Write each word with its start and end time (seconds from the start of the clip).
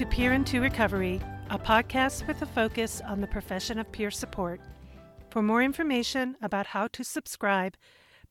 To 0.00 0.06
Peer 0.06 0.32
into 0.32 0.62
Recovery, 0.62 1.20
a 1.50 1.58
podcast 1.58 2.26
with 2.26 2.40
a 2.40 2.46
focus 2.46 3.02
on 3.06 3.20
the 3.20 3.26
profession 3.26 3.78
of 3.78 3.92
peer 3.92 4.10
support. 4.10 4.58
For 5.28 5.42
more 5.42 5.62
information 5.62 6.38
about 6.40 6.68
how 6.68 6.88
to 6.94 7.04
subscribe, 7.04 7.76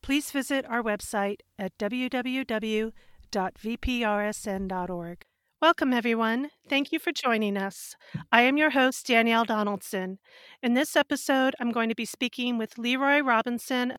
please 0.02 0.32
visit 0.32 0.66
our 0.68 0.82
website 0.82 1.42
at 1.60 1.78
www.vprsn.org. 1.78 2.96
Welcome, 5.62 5.94
everyone. 5.94 6.50
Thank 6.68 6.92
you 6.92 6.98
for 6.98 7.12
joining 7.12 7.56
us. 7.56 7.96
I 8.32 8.42
am 8.42 8.58
your 8.58 8.72
host, 8.72 9.06
Danielle 9.06 9.46
Donaldson. 9.46 10.18
In 10.64 10.74
this 10.74 10.96
episode, 10.96 11.54
I'm 11.60 11.72
going 11.72 11.90
to 11.90 11.96
be 11.96 12.06
speaking 12.06 12.58
with 12.58 12.80
Leroy 12.80 13.20
Robinson. 13.20 13.94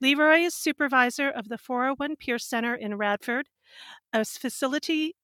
Leroy 0.00 0.42
is 0.42 0.54
supervisor 0.54 1.28
of 1.28 1.48
the 1.48 1.58
401 1.58 2.14
Peer 2.20 2.38
Center 2.38 2.76
in 2.76 2.96
Radford, 2.96 3.48
a 4.12 4.24
facility 4.24 5.16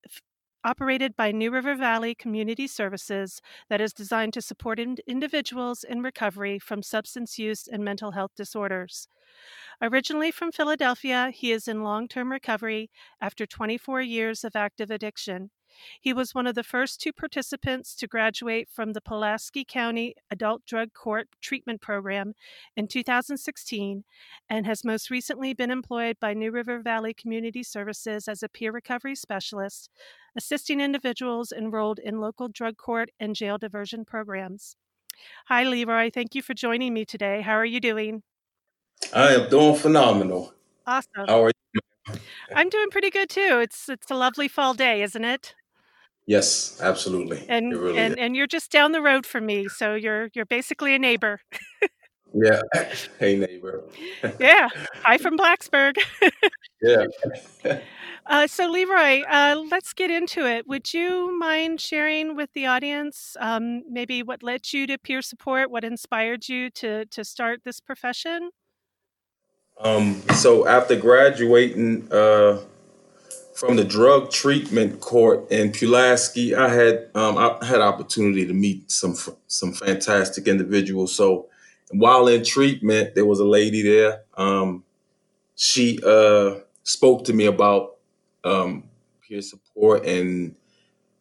operated 0.64 1.16
by 1.16 1.32
New 1.32 1.50
River 1.50 1.74
Valley 1.74 2.14
Community 2.14 2.66
Services 2.66 3.40
that 3.68 3.80
is 3.80 3.92
designed 3.92 4.32
to 4.34 4.42
support 4.42 4.78
in- 4.78 4.96
individuals 5.06 5.84
in 5.84 6.02
recovery 6.02 6.58
from 6.58 6.82
substance 6.82 7.38
use 7.38 7.66
and 7.66 7.84
mental 7.84 8.12
health 8.12 8.32
disorders. 8.36 9.08
Originally 9.82 10.30
from 10.30 10.52
Philadelphia, 10.52 11.30
he 11.34 11.52
is 11.52 11.68
in 11.68 11.82
long 11.82 12.08
term 12.08 12.30
recovery 12.32 12.90
after 13.20 13.46
24 13.46 14.00
years 14.02 14.44
of 14.44 14.56
active 14.56 14.90
addiction. 14.90 15.50
He 16.00 16.12
was 16.12 16.34
one 16.34 16.46
of 16.46 16.54
the 16.54 16.62
first 16.62 17.00
two 17.00 17.12
participants 17.12 17.94
to 17.96 18.06
graduate 18.06 18.68
from 18.68 18.92
the 18.92 19.00
Pulaski 19.00 19.64
County 19.64 20.14
Adult 20.30 20.64
Drug 20.66 20.92
Court 20.92 21.28
Treatment 21.40 21.80
Program 21.80 22.34
in 22.76 22.88
2016 22.88 24.04
and 24.48 24.66
has 24.66 24.84
most 24.84 25.10
recently 25.10 25.54
been 25.54 25.70
employed 25.70 26.16
by 26.20 26.34
New 26.34 26.50
River 26.50 26.80
Valley 26.80 27.14
Community 27.14 27.62
Services 27.62 28.28
as 28.28 28.42
a 28.42 28.48
peer 28.48 28.72
recovery 28.72 29.14
specialist, 29.14 29.90
assisting 30.36 30.80
individuals 30.80 31.52
enrolled 31.52 31.98
in 31.98 32.20
local 32.20 32.48
drug 32.48 32.76
court 32.76 33.10
and 33.20 33.34
jail 33.34 33.58
diversion 33.58 34.04
programs. 34.04 34.76
Hi, 35.46 35.64
Leroy. 35.64 36.10
Thank 36.10 36.34
you 36.34 36.42
for 36.42 36.54
joining 36.54 36.94
me 36.94 37.04
today. 37.04 37.42
How 37.42 37.52
are 37.52 37.64
you 37.64 37.80
doing? 37.80 38.22
I 39.14 39.34
am 39.34 39.48
doing 39.48 39.76
phenomenal. 39.76 40.54
Awesome. 40.86 41.26
How 41.26 41.44
are 41.44 41.52
you? 41.74 41.80
I'm 42.54 42.68
doing 42.68 42.90
pretty 42.90 43.10
good 43.10 43.30
too. 43.30 43.60
It's 43.62 43.88
it's 43.88 44.10
a 44.10 44.14
lovely 44.14 44.48
fall 44.48 44.74
day, 44.74 45.02
isn't 45.02 45.24
it? 45.24 45.54
Yes, 46.26 46.78
absolutely. 46.80 47.44
And 47.48 47.72
really 47.72 47.98
and 47.98 48.12
is. 48.12 48.18
and 48.18 48.36
you're 48.36 48.46
just 48.46 48.70
down 48.70 48.92
the 48.92 49.02
road 49.02 49.26
from 49.26 49.46
me, 49.46 49.68
so 49.68 49.94
you're 49.94 50.28
you're 50.34 50.46
basically 50.46 50.94
a 50.94 50.98
neighbor. 50.98 51.40
Yeah. 52.34 52.62
Hey, 53.18 53.36
neighbor. 53.36 53.84
Yeah. 54.40 54.68
Hi 55.02 55.18
from 55.24 55.36
Blacksburg. 55.36 55.96
Yeah. 56.80 57.06
Uh, 58.24 58.46
so, 58.46 58.70
Leroy, 58.70 59.22
uh, 59.28 59.60
let's 59.68 59.92
get 59.92 60.08
into 60.08 60.46
it. 60.46 60.64
Would 60.68 60.94
you 60.94 61.36
mind 61.40 61.80
sharing 61.80 62.36
with 62.36 62.50
the 62.54 62.66
audience 62.66 63.36
um, 63.40 63.82
maybe 63.90 64.22
what 64.22 64.44
led 64.44 64.72
you 64.72 64.86
to 64.86 64.96
peer 64.96 65.22
support, 65.22 65.72
what 65.72 65.82
inspired 65.82 66.48
you 66.48 66.70
to 66.70 67.04
to 67.06 67.24
start 67.24 67.62
this 67.64 67.80
profession? 67.80 68.50
Um, 69.80 70.22
so 70.34 70.68
after 70.68 70.94
graduating 70.94 72.12
uh, 72.12 72.60
from 73.54 73.76
the 73.76 73.84
drug 73.84 74.30
treatment 74.30 75.00
court 75.00 75.50
in 75.50 75.72
Pulaski, 75.72 76.54
I 76.54 76.68
had 76.68 77.08
um, 77.14 77.36
I 77.38 77.64
had 77.64 77.80
opportunity 77.80 78.46
to 78.46 78.54
meet 78.54 78.90
some 78.90 79.14
some 79.46 79.72
fantastic 79.72 80.48
individuals. 80.48 81.14
So 81.14 81.48
while 81.90 82.26
in 82.28 82.44
treatment, 82.44 83.14
there 83.14 83.26
was 83.26 83.40
a 83.40 83.44
lady 83.44 83.82
there. 83.82 84.22
Um, 84.36 84.84
she 85.54 86.00
uh, 86.04 86.60
spoke 86.82 87.24
to 87.26 87.32
me 87.32 87.46
about 87.46 87.96
um, 88.44 88.84
peer 89.26 89.42
support 89.42 90.06
and 90.06 90.56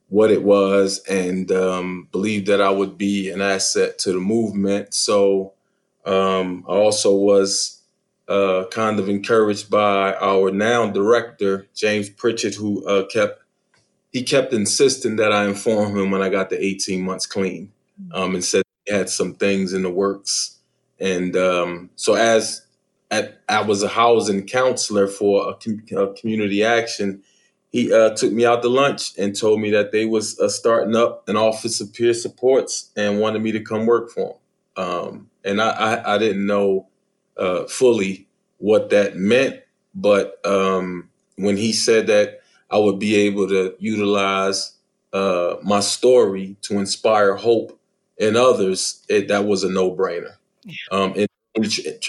what 0.07 0.31
it 0.31 0.43
was, 0.43 1.03
and 1.09 1.51
um, 1.51 2.07
believed 2.11 2.47
that 2.47 2.61
I 2.61 2.69
would 2.69 2.97
be 2.97 3.29
an 3.29 3.41
asset 3.41 3.99
to 3.99 4.13
the 4.13 4.19
movement. 4.19 4.93
So 4.93 5.53
um, 6.05 6.65
I 6.67 6.73
also 6.73 7.13
was 7.13 7.80
uh, 8.31 8.65
kind 8.67 8.97
of 8.97 9.09
encouraged 9.09 9.69
by 9.69 10.13
our 10.13 10.51
now 10.51 10.89
director 10.89 11.67
James 11.75 12.09
Pritchett, 12.09 12.55
who 12.55 12.85
uh, 12.87 13.05
kept 13.07 13.43
he 14.11 14.23
kept 14.23 14.53
insisting 14.53 15.17
that 15.17 15.33
I 15.33 15.45
inform 15.45 15.97
him 15.97 16.11
when 16.11 16.21
I 16.21 16.29
got 16.29 16.49
the 16.49 16.63
18 16.63 17.01
months 17.01 17.25
clean, 17.25 17.71
um, 18.13 18.35
and 18.35 18.43
said 18.43 18.63
he 18.85 18.93
had 18.93 19.09
some 19.09 19.33
things 19.33 19.73
in 19.73 19.83
the 19.83 19.89
works. 19.89 20.59
And 20.99 21.35
um, 21.35 21.89
so 21.95 22.13
as 22.15 22.65
at, 23.09 23.41
I 23.49 23.61
was 23.61 23.83
a 23.83 23.87
housing 23.87 24.45
counselor 24.45 25.07
for 25.07 25.49
a, 25.49 25.55
com- 25.55 25.83
a 25.97 26.13
community 26.13 26.63
action, 26.63 27.23
he 27.69 27.91
uh, 27.91 28.15
took 28.15 28.31
me 28.31 28.45
out 28.45 28.61
to 28.61 28.69
lunch 28.69 29.17
and 29.17 29.37
told 29.37 29.59
me 29.59 29.71
that 29.71 29.91
they 29.91 30.05
was 30.05 30.39
uh, 30.39 30.49
starting 30.49 30.95
up 30.95 31.27
an 31.27 31.37
office 31.37 31.81
of 31.81 31.93
peer 31.93 32.13
supports 32.13 32.91
and 32.95 33.19
wanted 33.19 33.41
me 33.41 33.51
to 33.53 33.61
come 33.61 33.85
work 33.85 34.09
for 34.09 34.37
them. 34.75 34.85
Um, 34.85 35.29
and 35.43 35.61
I, 35.61 35.69
I, 35.69 36.15
I 36.15 36.17
didn't 36.17 36.45
know 36.45 36.87
uh, 37.37 37.65
fully 37.65 38.27
what 38.57 38.89
that 38.91 39.15
meant, 39.15 39.61
but 39.95 40.39
um, 40.45 41.09
when 41.35 41.57
he 41.57 41.73
said 41.73 42.07
that 42.07 42.41
I 42.69 42.77
would 42.77 42.99
be 42.99 43.15
able 43.15 43.47
to 43.49 43.75
utilize 43.79 44.73
uh, 45.13 45.55
my 45.63 45.79
story 45.79 46.55
to 46.61 46.77
inspire 46.77 47.35
hope 47.35 47.77
in 48.17 48.35
others, 48.35 49.03
it, 49.09 49.27
that 49.27 49.45
was 49.45 49.63
a 49.63 49.69
no 49.69 49.91
brainer. 49.91 50.35
Yeah. 50.63 50.75
Um, 50.91 51.13
and 51.15 51.27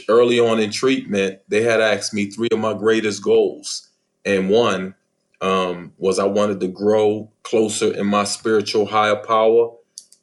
early 0.09 0.38
on 0.38 0.61
in 0.61 0.71
treatment, 0.71 1.41
they 1.49 1.62
had 1.62 1.81
asked 1.81 2.15
me 2.15 2.31
three 2.31 2.49
of 2.53 2.59
my 2.59 2.75
greatest 2.75 3.22
goals, 3.22 3.88
and 4.25 4.50
one 4.50 4.94
um, 5.41 5.93
was 5.99 6.19
I 6.19 6.25
wanted 6.25 6.61
to 6.61 6.69
grow 6.69 7.31
closer 7.43 7.93
in 7.93 8.06
my 8.06 8.25
spiritual 8.25 8.87
higher 8.87 9.16
power. 9.16 9.72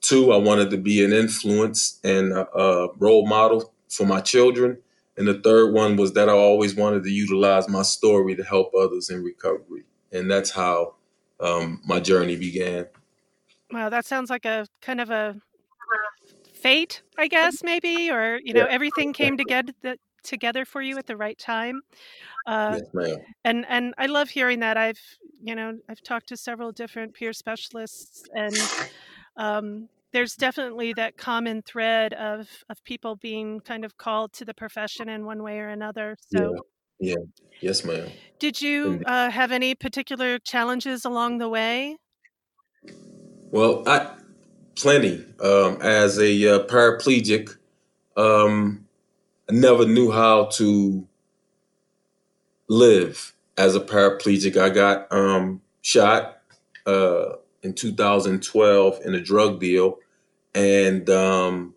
Two, 0.02 0.32
I 0.32 0.38
wanted 0.38 0.70
to 0.70 0.78
be 0.78 1.04
an 1.04 1.12
influence 1.12 2.00
and 2.04 2.32
a, 2.32 2.48
a 2.58 2.94
role 2.98 3.28
model 3.28 3.74
for 3.90 4.06
my 4.06 4.22
children. 4.22 4.78
And 5.20 5.28
the 5.28 5.42
third 5.42 5.74
one 5.74 5.98
was 5.98 6.14
that 6.16 6.30
I 6.30 6.34
always 6.34 6.76
wanted 6.76 7.04
to 7.04 7.12
utilize 7.12 7.70
my 7.70 7.84
story 7.84 8.36
to 8.38 8.44
help 8.46 8.74
others 8.76 9.12
in 9.12 9.24
recovery. 9.24 9.86
And 10.14 10.32
that's 10.32 10.52
how 10.52 10.96
um, 11.42 11.82
my 11.86 12.02
journey 12.02 12.38
began. 12.38 12.88
Wow, 13.72 13.90
that 13.90 14.06
sounds 14.06 14.30
like 14.30 14.46
a 14.46 14.68
kind 14.82 15.02
of 15.02 15.10
a 15.12 15.42
fate, 16.54 17.04
I 17.18 17.28
guess, 17.28 17.64
maybe, 17.64 18.10
or 18.12 18.40
you 18.44 18.54
know, 18.54 18.66
Yeah. 18.66 18.70
everything 18.70 19.14
came 19.14 19.38
together 19.38 19.74
together 20.24 20.66
for 20.66 20.82
you 20.82 20.98
at 20.98 21.06
the 21.08 21.16
right 21.18 21.38
time. 21.38 21.82
Uh, 22.48 22.80
Yes, 22.96 23.20
and 23.46 23.66
and 23.68 23.96
I 23.98 24.08
love 24.08 24.30
hearing 24.30 24.60
that. 24.62 24.78
I've 24.78 25.02
you 25.44 25.56
know 25.56 25.80
I've 25.90 26.04
talked 26.04 26.30
to 26.30 26.38
several 26.38 26.72
different 26.74 27.16
peer 27.16 27.34
specialists, 27.34 28.30
and 28.34 28.72
um, 29.38 29.90
there's 30.12 30.36
definitely 30.36 30.94
that 30.94 31.18
common 31.18 31.62
thread 31.62 32.14
of 32.14 32.48
of 32.70 32.84
people 32.84 33.16
being 33.16 33.60
kind 33.62 33.86
of 33.86 33.98
called 33.98 34.34
to 34.34 34.46
the 34.46 34.54
profession 34.54 35.10
in 35.10 35.26
one 35.26 35.44
way 35.44 35.60
or 35.60 35.70
another. 35.70 36.16
So, 36.20 36.56
Yeah. 37.00 37.16
Yes, 37.62 37.84
ma'am. 37.84 38.10
did 38.40 38.62
you 38.62 39.02
uh, 39.06 39.30
have 39.30 39.52
any 39.52 39.76
particular 39.76 40.40
challenges 40.40 41.04
along 41.06 41.40
the 41.40 41.50
way? 41.50 41.98
Well, 43.52 43.84
I 43.88 44.16
plenty. 44.76 45.26
Um, 45.42 45.82
as 45.82 46.18
a 46.20 46.56
uh, 46.56 46.66
paraplegic, 46.68 47.56
um, 48.16 48.88
I 49.50 49.54
never 49.54 49.86
knew 49.86 50.12
how 50.12 50.46
to 50.54 51.08
live 52.68 53.34
as 53.58 53.76
a 53.76 53.80
paraplegic. 53.80 54.56
I 54.56 54.70
got 54.70 55.12
um, 55.12 55.62
shot 55.82 56.42
uh, 56.86 57.34
in 57.64 57.74
2012 57.74 59.00
in 59.06 59.16
a 59.16 59.22
drug 59.22 59.60
deal, 59.60 60.00
and 60.56 61.10
um, 61.10 61.74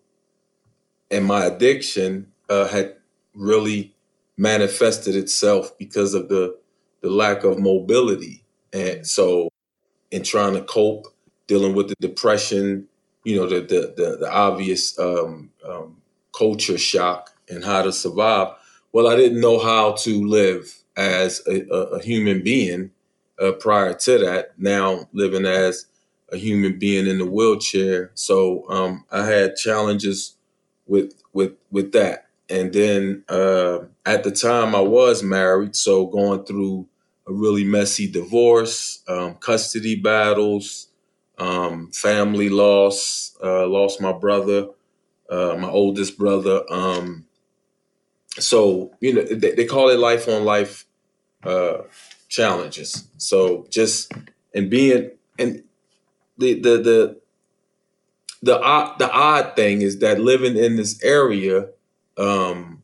and 1.11 1.25
my 1.25 1.45
addiction 1.45 2.27
uh, 2.49 2.67
had 2.67 2.95
really 3.35 3.93
manifested 4.37 5.15
itself 5.15 5.77
because 5.77 6.13
of 6.13 6.29
the 6.29 6.57
the 7.01 7.09
lack 7.09 7.43
of 7.43 7.59
mobility, 7.59 8.43
and 8.71 9.05
so 9.05 9.49
in 10.11 10.23
trying 10.23 10.53
to 10.53 10.61
cope, 10.63 11.07
dealing 11.47 11.73
with 11.75 11.89
the 11.89 11.95
depression, 11.99 12.87
you 13.23 13.35
know, 13.35 13.47
the 13.47 13.61
the 13.61 13.93
the, 13.95 14.17
the 14.21 14.31
obvious 14.31 14.97
um, 14.99 15.49
um, 15.67 15.97
culture 16.37 16.77
shock 16.77 17.35
and 17.49 17.63
how 17.63 17.81
to 17.81 17.91
survive. 17.91 18.49
Well, 18.91 19.07
I 19.07 19.15
didn't 19.15 19.41
know 19.41 19.59
how 19.59 19.93
to 19.93 20.27
live 20.27 20.83
as 20.95 21.41
a, 21.47 21.67
a, 21.69 21.81
a 21.95 22.03
human 22.03 22.43
being 22.43 22.91
uh, 23.41 23.53
prior 23.53 23.93
to 23.93 24.17
that. 24.19 24.53
Now 24.57 25.09
living 25.13 25.45
as 25.45 25.85
a 26.31 26.37
human 26.37 26.79
being 26.79 27.07
in 27.07 27.19
the 27.19 27.25
wheelchair, 27.25 28.11
so 28.15 28.69
um, 28.69 29.05
I 29.11 29.25
had 29.25 29.55
challenges 29.55 30.35
with 30.87 31.13
with 31.33 31.53
with 31.71 31.91
that. 31.93 32.27
And 32.49 32.73
then 32.73 33.23
uh, 33.29 33.79
at 34.05 34.23
the 34.23 34.31
time, 34.31 34.75
I 34.75 34.81
was 34.81 35.23
married, 35.23 35.75
so 35.75 36.05
going 36.05 36.43
through 36.45 36.87
a 37.27 37.33
really 37.33 37.63
messy 37.63 38.09
divorce, 38.11 39.01
um, 39.07 39.35
custody 39.35 39.95
battles, 39.95 40.87
um, 41.37 41.91
family 41.91 42.49
loss. 42.49 43.35
Uh, 43.43 43.67
lost 43.67 43.99
my 44.01 44.13
brother, 44.13 44.67
uh, 45.29 45.55
my 45.59 45.69
oldest 45.69 46.17
brother. 46.17 46.63
Um, 46.71 47.25
so 48.39 48.91
you 48.99 49.13
know 49.13 49.23
they, 49.23 49.51
they 49.51 49.65
call 49.65 49.89
it 49.89 49.99
life 49.99 50.27
on 50.27 50.43
life 50.43 50.85
uh, 51.43 51.79
challenges. 52.33 53.07
So 53.17 53.67
just 53.69 54.11
and 54.55 54.69
being 54.69 55.11
and 55.37 55.63
the 56.37 56.59
the 56.59 56.77
the 56.77 57.17
the 58.41 58.59
odd 58.59 58.97
the 58.97 59.11
odd 59.11 59.55
thing 59.55 59.83
is 59.83 59.99
that 59.99 60.19
living 60.19 60.57
in 60.57 60.75
this 60.75 61.01
area, 61.03 61.67
um, 62.17 62.81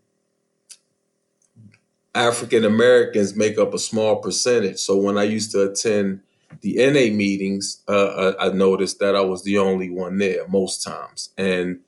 African 2.13 2.63
Americans 2.63 3.36
make 3.36 3.57
up 3.57 3.74
a 3.74 3.80
small 3.80 4.18
percentage. 4.18 4.78
So 4.78 4.96
when 4.96 5.18
I 5.18 5.24
used 5.24 5.51
to 5.51 5.63
attend 5.63 6.22
the 6.62 6.75
NA 6.78 7.13
meetings, 7.16 7.81
uh, 7.88 8.36
I, 8.40 8.48
I 8.48 8.54
noticed 8.54 9.00
that 9.00 9.16
I 9.16 9.22
was 9.22 9.44
the 9.44 9.57
only 9.57 9.90
one 9.90 10.19
there 10.19 10.48
most 10.48 10.84
times. 10.84 11.30
And 11.38 11.80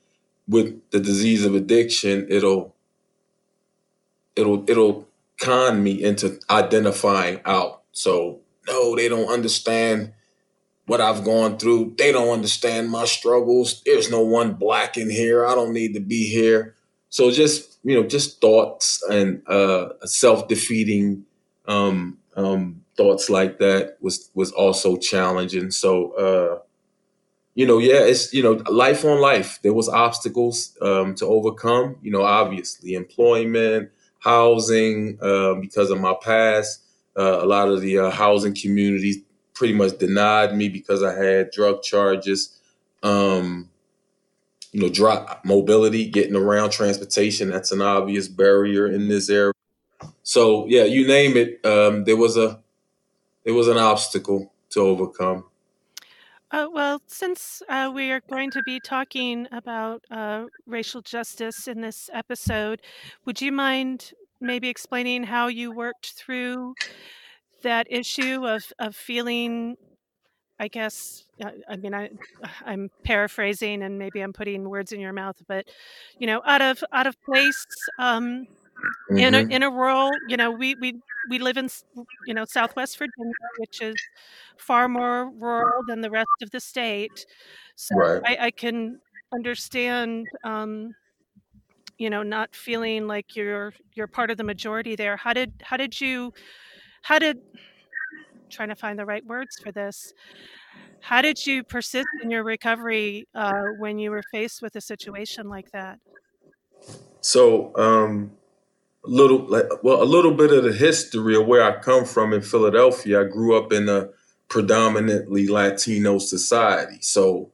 with 0.48 0.81
the 0.90 1.00
disease 1.00 1.46
of 1.46 1.54
addiction, 1.54 2.25
it'll 2.28 2.75
it'll 4.36 4.68
it'll 4.68 5.11
con 5.42 5.84
me 5.84 6.02
into 6.02 6.40
identifying 6.50 7.42
out. 7.46 7.84
So 7.92 8.40
no, 8.68 8.96
they 8.96 9.10
don't 9.10 9.30
understand 9.30 10.14
what 10.86 11.02
I've 11.02 11.24
gone 11.24 11.58
through. 11.58 11.96
They 11.98 12.12
don't 12.12 12.30
understand 12.30 12.90
my 12.90 13.06
struggles. 13.06 13.82
There's 13.86 14.10
no 14.10 14.22
one 14.22 14.54
black 14.54 14.98
in 14.98 15.10
here. 15.10 15.46
I 15.46 15.56
don't 15.56 15.74
need 15.74 15.94
to 15.96 16.00
be 16.00 16.30
here. 16.30 16.76
So 17.10 17.32
just 17.32 17.80
you 17.84 18.00
know, 18.00 18.08
just 18.08 18.40
thoughts 18.40 19.04
and 19.10 19.42
uh, 19.48 19.90
self 20.06 20.48
defeating 20.48 21.26
um, 21.68 22.20
um, 22.36 22.84
thoughts 22.96 23.30
like 23.30 23.60
that 23.60 23.98
was 24.00 24.30
was 24.34 24.52
also 24.52 24.98
challenging. 24.98 25.72
So 25.72 26.12
uh, 26.14 26.60
you 27.56 27.66
know, 27.66 27.80
yeah, 27.80 28.02
it's 28.02 28.34
you 28.34 28.44
know, 28.44 28.62
life 28.70 29.04
on 29.04 29.20
life. 29.20 29.60
There 29.64 29.74
was 29.74 29.90
obstacles 29.90 30.78
um, 30.82 31.16
to 31.16 31.26
overcome. 31.26 31.98
You 32.02 32.12
know, 32.12 32.24
obviously 32.24 32.94
employment, 32.94 33.92
housing, 34.22 35.18
uh, 35.22 35.56
because 35.56 35.92
of 35.92 36.00
my 36.00 36.16
past. 36.22 36.82
Uh, 37.18 37.44
a 37.44 37.46
lot 37.46 37.68
of 37.68 37.82
the 37.82 37.98
uh, 37.98 38.10
housing 38.10 38.56
communities 38.56 39.18
pretty 39.54 39.74
much 39.74 39.98
denied 39.98 40.56
me 40.56 40.70
because 40.70 41.04
I 41.04 41.14
had 41.14 41.52
drug 41.52 41.84
charges. 41.84 42.58
Um, 43.04 43.70
you 44.72 44.82
know, 44.82 44.90
drop 44.90 45.44
mobility, 45.44 46.10
getting 46.10 46.36
around 46.36 46.70
transportation. 46.72 47.50
That's 47.50 47.72
an 47.72 47.82
obvious 47.82 48.28
barrier 48.28 48.88
in 48.88 49.10
this 49.10 49.30
area. 49.30 49.54
So 50.24 50.66
yeah, 50.68 50.84
you 50.84 51.06
name 51.08 51.36
it. 51.36 51.66
Um, 51.66 52.06
there 52.06 52.16
was 52.16 52.38
a 52.38 52.62
there 53.44 53.54
was 53.54 53.68
an 53.68 53.78
obstacle 53.78 54.54
to 54.72 54.80
overcome. 54.82 55.46
Uh, 56.51 56.68
well, 56.71 57.01
since 57.07 57.62
uh, 57.69 57.89
we 57.94 58.12
are 58.12 58.19
going 58.30 58.51
to 58.51 58.62
be 58.63 58.80
talking 58.80 59.48
about 59.51 60.03
uh, 60.12 60.45
racial 60.68 61.01
justice 61.01 61.68
in 61.68 61.80
this 61.81 62.09
episode, 62.13 62.81
would 63.25 63.42
you 63.42 63.51
mind 63.51 64.12
maybe 64.42 64.68
explaining 64.68 65.24
how 65.24 65.48
you 65.48 65.71
worked 65.71 66.12
through 66.13 66.74
that 67.63 67.88
issue 67.89 68.48
of 68.48 68.65
of 68.80 68.95
feeling 68.95 69.77
I 70.59 70.68
guess 70.69 71.25
I, 71.44 71.51
I 71.69 71.75
mean 71.77 71.94
I 71.94 72.09
I'm 72.65 72.89
paraphrasing 73.03 73.83
and 73.83 74.00
maybe 74.00 74.21
I'm 74.21 74.33
putting 74.33 74.69
words 74.69 74.92
in 74.94 75.00
your 75.01 75.13
mouth, 75.13 75.38
but 75.48 75.68
you 76.19 76.27
know, 76.27 76.42
out 76.45 76.62
of 76.62 76.83
out 76.94 77.07
of 77.07 77.21
place 77.24 77.65
um, 78.00 78.48
in 79.16 79.36
a 79.36 79.44
hmm 79.44 79.50
in 79.50 79.63
a 79.63 79.69
rural, 79.72 80.19
you 80.25 80.38
know, 80.38 80.51
we 80.51 80.75
we 80.75 81.01
we 81.28 81.39
live 81.39 81.57
in 81.57 81.69
you 82.24 82.33
know 82.33 82.45
Southwest 82.45 82.98
Virginia, 82.98 83.33
which 83.57 83.81
is 83.81 84.10
far 84.57 84.88
more 84.89 85.31
rural 85.31 85.83
than 85.86 86.01
the 86.01 86.12
rest 86.12 86.42
of 86.42 86.51
the 86.51 86.60
state. 86.60 87.25
So 87.75 87.95
Right. 87.95 88.24
I, 88.25 88.38
I 88.48 88.51
can 88.51 89.01
understand 89.33 90.31
um, 90.44 90.95
you 91.98 92.10
know 92.10 92.24
not 92.24 92.56
feeling 92.56 93.07
like 93.07 93.36
you're 93.36 93.74
you're 93.94 94.07
part 94.07 94.31
of 94.31 94.38
the 94.38 94.44
majority 94.44 94.95
there. 94.95 95.18
How 95.18 95.34
did 95.34 95.54
how 95.63 95.77
did 95.77 96.00
you 96.01 96.34
how 97.04 97.19
did 97.19 97.42
trying 98.50 98.69
to 98.69 98.75
find 98.75 99.00
the 99.00 99.06
right 99.06 99.25
words 99.25 99.57
for 99.60 99.72
this. 99.72 100.13
How 101.00 101.22
did 101.22 101.45
you 101.45 101.63
persist 101.63 102.10
in 102.22 102.31
your 102.31 102.44
recovery 102.44 103.27
uh, 103.36 103.63
when 103.68 104.00
you 104.00 104.12
were 104.12 104.24
faced 104.24 104.62
with 104.62 104.75
a 104.75 104.81
situation 104.81 105.50
like 105.50 105.72
that? 105.72 106.00
So 107.22 107.72
um, 107.77 108.31
little 109.03 109.39
like 109.48 109.83
well, 109.83 110.01
a 110.01 110.06
little 110.06 110.33
bit 110.33 110.51
of 110.51 110.63
the 110.63 110.74
history 110.74 111.36
of 111.36 111.48
where 111.48 111.63
I 111.63 111.80
come 111.81 112.06
from 112.06 112.33
in 112.33 112.42
Philadelphia. 112.42 113.21
I 113.21 113.24
grew 113.25 113.57
up 113.57 113.74
in 113.74 113.89
a 113.89 114.09
predominantly 114.48 115.48
Latino 115.48 116.19
society. 116.19 117.00
So 117.01 117.51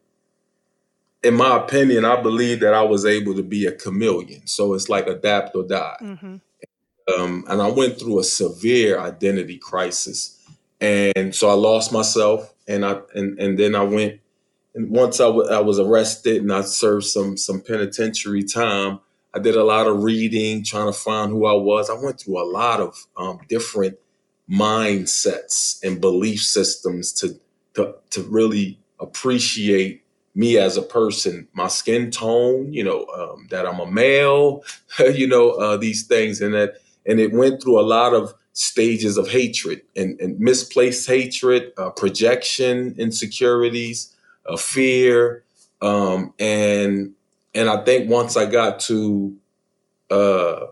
in 1.24 1.34
my 1.36 1.58
opinion, 1.58 2.06
I 2.06 2.22
believe 2.22 2.60
that 2.62 2.74
I 2.74 2.84
was 2.84 3.06
able 3.06 3.36
to 3.36 3.44
be 3.44 3.66
a 3.66 3.72
chameleon. 3.72 4.46
So 4.48 4.74
it's 4.74 4.90
like 4.90 5.08
adapt 5.08 5.56
or 5.56 5.64
die. 5.64 5.98
hmm 6.00 6.36
Um, 7.18 7.46
and 7.48 7.62
I 7.62 7.70
went 7.70 8.00
through 8.00 8.20
a 8.20 8.24
severe 8.24 9.00
identity 9.00 9.58
crisis, 9.58 10.38
and 10.82 11.34
so 11.34 11.50
I 11.50 11.54
lost 11.54 11.92
myself, 11.94 12.54
and 12.68 12.86
I 12.86 13.00
and 13.16 13.40
and 13.40 13.58
then 13.58 13.76
I 13.76 13.84
went. 13.84 14.20
And 14.76 14.92
once 14.92 15.20
I 15.20 15.28
wa- 15.28 15.48
I 15.50 15.60
was 15.60 15.80
arrested 15.80 16.42
and 16.42 16.52
I 16.54 16.62
served 16.62 17.06
some 17.06 17.38
some 17.38 17.62
penitentiary 17.62 18.44
time, 18.44 19.00
I 19.38 19.40
did 19.40 19.56
a 19.56 19.64
lot 19.64 19.86
of 19.86 20.02
reading, 20.02 20.64
trying 20.64 20.88
to 20.88 20.98
find 20.98 21.32
who 21.32 21.46
I 21.46 21.54
was. 21.54 21.92
I 21.92 21.94
went 21.94 22.20
through 22.20 22.42
a 22.42 22.50
lot 22.50 22.80
of 22.80 23.06
um, 23.18 23.40
different 23.48 24.00
mindsets 24.50 25.78
and 25.84 26.02
belief 26.02 26.42
systems 26.42 27.14
to 27.14 27.40
to 27.76 27.94
to 28.10 28.24
really 28.24 28.80
appreciate 29.00 30.04
me 30.34 30.58
as 30.58 30.76
a 30.76 30.82
person, 30.82 31.48
my 31.54 31.68
skin 31.68 32.10
tone, 32.10 32.74
you 32.74 32.84
know, 32.84 33.06
um, 33.16 33.48
that 33.52 33.68
I'm 33.68 33.80
a 33.80 33.86
male, 33.92 34.64
you 35.00 35.28
know, 35.28 35.52
uh, 35.52 35.78
these 35.78 36.08
things, 36.08 36.42
and 36.42 36.56
that 36.56 36.78
and 37.06 37.20
it 37.20 37.32
went 37.32 37.62
through 37.62 37.80
a 37.80 37.86
lot 37.86 38.16
of 38.16 38.34
stages 38.54 39.18
of 39.18 39.30
hatred 39.30 39.84
and, 39.96 40.20
and 40.20 40.40
misplaced 40.40 41.08
hatred, 41.08 41.74
uh, 41.78 41.92
projection, 41.92 42.96
insecurities, 42.98 44.16
uh, 44.48 44.58
fear, 44.58 45.44
um, 45.84 46.34
and 46.40 47.14
and 47.56 47.70
I 47.70 47.84
think 47.84 48.10
once 48.10 48.38
I 48.38 48.46
got 48.46 48.80
to 48.82 49.36
uh, 50.12 50.68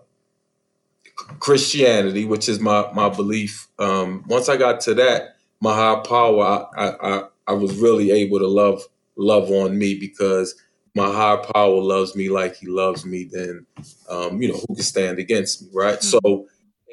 Christianity, 1.39 2.25
which 2.25 2.49
is 2.49 2.59
my 2.59 2.91
my 2.93 3.09
belief, 3.09 3.67
um, 3.79 4.23
once 4.27 4.49
I 4.49 4.57
got 4.57 4.81
to 4.81 4.93
that, 4.95 5.35
my 5.61 5.73
higher 5.73 6.01
power, 6.01 6.67
I, 6.77 6.89
I 7.01 7.23
I 7.47 7.53
was 7.53 7.77
really 7.77 8.11
able 8.11 8.39
to 8.39 8.47
love 8.47 8.83
love 9.15 9.49
on 9.49 9.77
me 9.77 9.95
because 9.95 10.55
my 10.93 11.11
higher 11.11 11.37
power 11.37 11.81
loves 11.81 12.15
me 12.15 12.29
like 12.29 12.55
he 12.57 12.67
loves 12.67 13.05
me. 13.05 13.27
Then, 13.31 13.65
um, 14.09 14.41
you 14.41 14.49
know, 14.49 14.59
who 14.67 14.75
can 14.75 14.83
stand 14.83 15.19
against 15.19 15.63
me, 15.63 15.69
right? 15.73 16.01
So 16.03 16.19
hmm 16.23 16.41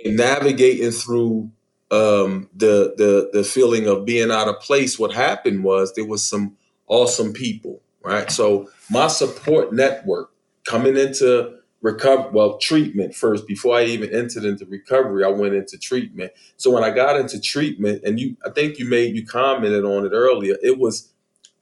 navigating 0.05 0.91
through 0.93 1.51
um, 1.91 2.49
the 2.57 2.95
the 2.97 3.31
the 3.33 3.45
feeling 3.45 3.87
of 3.87 4.05
being 4.07 4.31
out 4.33 4.49
of 4.49 4.61
place, 4.61 4.99
what 4.99 5.13
happened 5.13 5.65
was 5.65 5.95
there 5.95 6.07
was 6.07 6.25
some 6.25 6.57
awesome 6.89 7.33
people, 7.35 7.82
right? 8.05 8.31
So 8.31 8.71
my 8.91 9.09
support 9.09 9.73
network 9.73 10.31
coming 10.65 10.97
into 10.97 11.59
recover 11.81 12.29
well 12.31 12.59
treatment 12.59 13.15
first 13.15 13.47
before 13.47 13.77
I 13.77 13.85
even 13.85 14.11
entered 14.15 14.45
into 14.45 14.65
recovery, 14.67 15.25
I 15.25 15.29
went 15.29 15.55
into 15.55 15.79
treatment. 15.79 16.33
So 16.57 16.71
when 16.71 16.85
I 16.85 16.91
got 16.91 17.19
into 17.19 17.41
treatment, 17.41 18.03
and 18.05 18.21
you, 18.21 18.37
I 18.47 18.51
think 18.51 18.79
you 18.79 18.89
made 18.89 19.15
you 19.17 19.27
commented 19.27 19.85
on 19.85 20.07
it 20.07 20.13
earlier. 20.13 20.57
It 20.63 20.79
was 20.79 21.13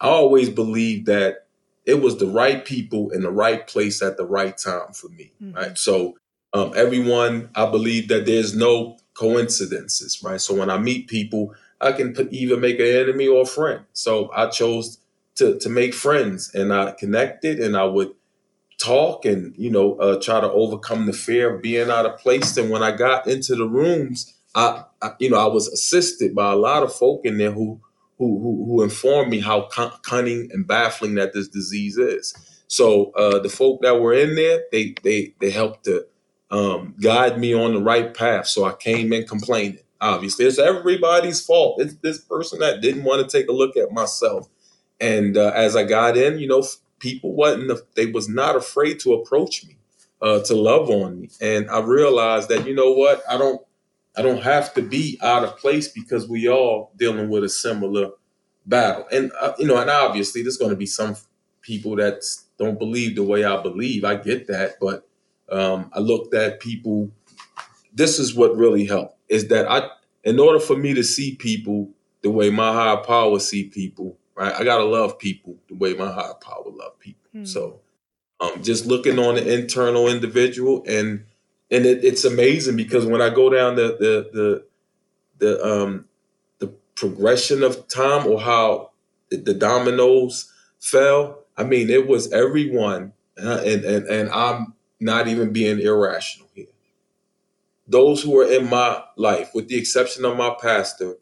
I 0.00 0.08
always 0.08 0.48
believed 0.48 1.06
that 1.06 1.46
it 1.86 2.00
was 2.00 2.18
the 2.18 2.26
right 2.26 2.64
people 2.64 3.10
in 3.10 3.22
the 3.22 3.30
right 3.30 3.66
place 3.66 4.02
at 4.02 4.16
the 4.16 4.26
right 4.26 4.56
time 4.56 4.92
for 4.92 5.08
me, 5.08 5.32
hmm 5.38 5.52
right? 5.52 5.78
So 5.78 6.16
um, 6.52 6.72
everyone, 6.74 7.50
I 7.54 7.70
believe 7.70 8.08
that 8.08 8.26
there's 8.26 8.56
no 8.56 8.98
coincidences, 9.14 10.22
right? 10.22 10.40
So 10.40 10.54
when 10.54 10.70
I 10.70 10.78
meet 10.78 11.06
people, 11.06 11.54
I 11.80 11.92
can 11.92 12.12
put, 12.12 12.32
either 12.32 12.56
make 12.56 12.80
an 12.80 12.86
enemy 12.86 13.26
or 13.28 13.42
a 13.42 13.46
friend. 13.46 13.84
So 13.92 14.30
I 14.34 14.48
chose 14.48 14.98
to 15.40 15.58
to 15.58 15.68
make 15.68 15.94
friends, 15.94 16.54
and 16.54 16.72
I 16.72 16.92
connected, 16.92 17.60
and 17.60 17.76
I 17.76 17.84
would 17.84 18.12
talk 18.80 19.24
and 19.24 19.54
you 19.56 19.70
know 19.70 19.94
uh, 19.96 20.20
try 20.20 20.40
to 20.40 20.50
overcome 20.50 21.06
the 21.06 21.12
fear 21.12 21.54
of 21.54 21.62
being 21.62 21.90
out 21.90 22.06
of 22.06 22.18
place. 22.18 22.56
And 22.56 22.70
when 22.70 22.82
I 22.82 22.96
got 22.96 23.26
into 23.26 23.54
the 23.56 23.66
rooms, 23.66 24.34
I, 24.54 24.84
I 25.02 25.12
you 25.18 25.30
know 25.30 25.38
I 25.38 25.46
was 25.52 25.68
assisted 25.68 26.34
by 26.34 26.52
a 26.52 26.56
lot 26.56 26.82
of 26.82 26.94
folk 26.94 27.22
in 27.24 27.38
there 27.38 27.52
who 27.52 27.80
who 28.18 28.40
who, 28.40 28.64
who 28.66 28.82
informed 28.82 29.30
me 29.30 29.40
how 29.40 29.62
cun- 29.62 29.92
cunning 30.02 30.50
and 30.52 30.66
baffling 30.66 31.14
that 31.16 31.32
this 31.32 31.48
disease 31.48 31.98
is. 31.98 32.34
So 32.68 33.10
uh, 33.12 33.40
the 33.40 33.48
folk 33.48 33.82
that 33.82 34.00
were 34.00 34.14
in 34.14 34.34
there, 34.36 34.62
they 34.72 34.94
they 35.02 35.34
they 35.40 35.50
helped 35.50 35.84
to 35.84 36.06
um, 36.50 36.94
guide 37.00 37.38
me 37.38 37.54
on 37.54 37.74
the 37.74 37.80
right 37.80 38.12
path. 38.14 38.46
So 38.46 38.64
I 38.64 38.74
came 38.74 39.12
in 39.12 39.26
complaining. 39.26 39.78
Obviously, 40.02 40.46
it's 40.46 40.58
everybody's 40.58 41.44
fault. 41.44 41.80
It's 41.80 41.94
this 41.96 42.20
person 42.20 42.60
that 42.60 42.80
didn't 42.80 43.04
want 43.04 43.28
to 43.28 43.38
take 43.38 43.48
a 43.48 43.52
look 43.52 43.76
at 43.76 43.92
myself. 43.92 44.48
And 45.00 45.36
uh, 45.36 45.52
as 45.54 45.76
I 45.76 45.84
got 45.84 46.16
in, 46.16 46.38
you 46.38 46.46
know, 46.48 46.62
people 46.98 47.34
wasn't 47.34 47.80
they 47.94 48.06
was 48.06 48.28
not 48.28 48.56
afraid 48.56 49.00
to 49.00 49.14
approach 49.14 49.66
me, 49.66 49.76
uh, 50.22 50.40
to 50.40 50.54
love 50.54 50.90
on 50.90 51.20
me, 51.20 51.30
and 51.40 51.70
I 51.70 51.80
realized 51.80 52.48
that 52.50 52.66
you 52.66 52.74
know 52.74 52.92
what, 52.92 53.22
I 53.28 53.38
don't 53.38 53.62
I 54.16 54.22
don't 54.22 54.42
have 54.42 54.74
to 54.74 54.82
be 54.82 55.18
out 55.22 55.44
of 55.44 55.56
place 55.58 55.88
because 55.88 56.28
we 56.28 56.48
all 56.48 56.92
dealing 56.96 57.30
with 57.30 57.44
a 57.44 57.48
similar 57.48 58.10
battle, 58.66 59.06
and 59.10 59.32
uh, 59.40 59.54
you 59.58 59.66
know, 59.66 59.78
and 59.78 59.90
obviously 59.90 60.42
there's 60.42 60.58
going 60.58 60.70
to 60.70 60.76
be 60.76 60.86
some 60.86 61.16
people 61.62 61.96
that 61.96 62.22
don't 62.58 62.78
believe 62.78 63.16
the 63.16 63.22
way 63.22 63.44
I 63.44 63.60
believe. 63.62 64.04
I 64.04 64.16
get 64.16 64.46
that, 64.48 64.78
but 64.80 65.08
um, 65.50 65.90
I 65.94 66.00
looked 66.00 66.34
at 66.34 66.60
people. 66.60 67.10
This 67.92 68.18
is 68.18 68.34
what 68.34 68.56
really 68.56 68.86
helped 68.86 69.16
is 69.30 69.48
that 69.48 69.70
I, 69.70 69.88
in 70.24 70.38
order 70.38 70.60
for 70.60 70.76
me 70.76 70.92
to 70.94 71.02
see 71.02 71.36
people 71.36 71.90
the 72.22 72.30
way 72.30 72.50
my 72.50 72.72
higher 72.72 72.98
power 72.98 73.38
see 73.38 73.64
people, 73.64 74.18
right? 74.40 74.54
I 74.54 74.64
gotta 74.64 74.84
love 74.84 75.18
people 75.18 75.56
the 75.68 75.74
way 75.74 75.94
my 75.94 76.10
higher 76.10 76.34
power 76.34 76.64
love 76.66 76.98
people. 76.98 77.28
Hmm. 77.32 77.44
So 77.44 77.80
um, 78.40 78.62
just 78.62 78.86
looking 78.86 79.18
on 79.18 79.34
the 79.34 79.58
internal 79.58 80.08
individual 80.08 80.82
and 80.86 81.24
and 81.70 81.86
it, 81.86 82.04
it's 82.04 82.24
amazing 82.24 82.76
because 82.76 83.06
when 83.06 83.22
I 83.22 83.28
go 83.28 83.50
down 83.50 83.76
the 83.76 83.96
the 84.00 84.30
the 84.32 84.64
the 85.38 85.64
um 85.66 86.06
the 86.58 86.68
progression 86.94 87.62
of 87.62 87.86
time 87.88 88.26
or 88.26 88.40
how 88.40 88.90
the, 89.28 89.36
the 89.36 89.54
dominoes 89.54 90.52
fell, 90.78 91.44
I 91.56 91.64
mean 91.64 91.90
it 91.90 92.08
was 92.08 92.32
everyone, 92.32 93.12
uh, 93.40 93.62
and 93.64 93.84
and 93.84 94.06
and 94.06 94.30
I'm 94.30 94.74
not 94.98 95.28
even 95.28 95.52
being 95.52 95.80
irrational 95.80 96.48
here. 96.54 96.66
Those 97.86 98.22
who 98.22 98.30
were 98.30 98.50
in 98.50 98.70
my 98.70 99.02
life, 99.16 99.50
with 99.54 99.68
the 99.68 99.76
exception 99.76 100.24
of 100.24 100.36
my 100.36 100.54
pastor, 100.60 101.16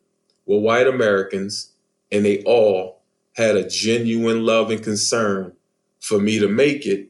were 0.46 0.60
white 0.60 0.86
Americans, 0.86 1.72
and 2.12 2.24
they 2.24 2.42
all 2.44 2.97
had 3.38 3.54
a 3.54 3.68
genuine 3.68 4.44
love 4.44 4.68
and 4.72 4.82
concern 4.82 5.52
for 6.00 6.18
me 6.18 6.40
to 6.40 6.48
make 6.48 6.84
it 6.84 7.08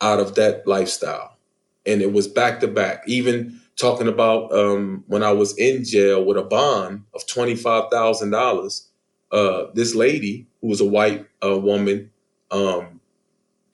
out 0.00 0.18
of 0.18 0.34
that 0.36 0.66
lifestyle. 0.66 1.36
And 1.84 2.00
it 2.00 2.10
was 2.10 2.26
back 2.26 2.60
to 2.60 2.68
back. 2.68 3.02
Even 3.06 3.60
talking 3.76 4.08
about 4.08 4.50
um, 4.50 5.04
when 5.06 5.22
I 5.22 5.32
was 5.32 5.56
in 5.58 5.84
jail 5.84 6.24
with 6.24 6.38
a 6.38 6.42
bond 6.42 7.04
of 7.14 7.26
$25,000, 7.26 8.86
uh, 9.30 9.64
this 9.74 9.94
lady, 9.94 10.46
who 10.62 10.68
was 10.68 10.80
a 10.80 10.86
white 10.86 11.26
uh, 11.44 11.58
woman, 11.58 12.10
um, 12.50 13.00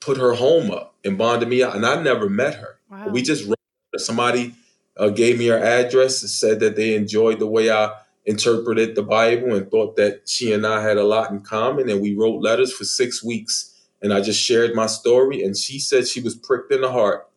put 0.01 0.17
her 0.17 0.33
home 0.33 0.69
up 0.69 0.95
and 1.05 1.17
bonded 1.17 1.47
me 1.47 1.63
out. 1.63 1.77
And 1.77 1.85
I 1.85 2.01
never 2.03 2.29
met 2.29 2.55
her. 2.55 2.77
Wow. 2.91 3.07
We 3.07 3.21
just 3.21 3.49
somebody 3.95 4.53
uh, 4.97 5.09
gave 5.09 5.39
me 5.39 5.47
her 5.47 5.57
address 5.57 6.21
and 6.21 6.29
said 6.29 6.59
that 6.59 6.75
they 6.75 6.93
enjoyed 6.93 7.39
the 7.39 7.47
way 7.47 7.71
I 7.71 7.93
interpreted 8.25 8.95
the 8.95 9.03
Bible 9.03 9.53
and 9.53 9.69
thought 9.69 9.95
that 9.97 10.27
she 10.27 10.51
and 10.51 10.65
I 10.65 10.81
had 10.81 10.97
a 10.97 11.03
lot 11.03 11.31
in 11.31 11.41
common. 11.41 11.89
And 11.89 12.01
we 12.01 12.15
wrote 12.15 12.41
letters 12.41 12.73
for 12.73 12.83
six 12.83 13.23
weeks. 13.23 13.71
And 14.01 14.13
I 14.13 14.21
just 14.21 14.41
shared 14.41 14.75
my 14.75 14.87
story. 14.87 15.43
And 15.43 15.55
she 15.57 15.79
said 15.79 16.07
she 16.07 16.21
was 16.21 16.35
pricked 16.35 16.71
in 16.71 16.81
the 16.81 16.91
heart 16.91 17.29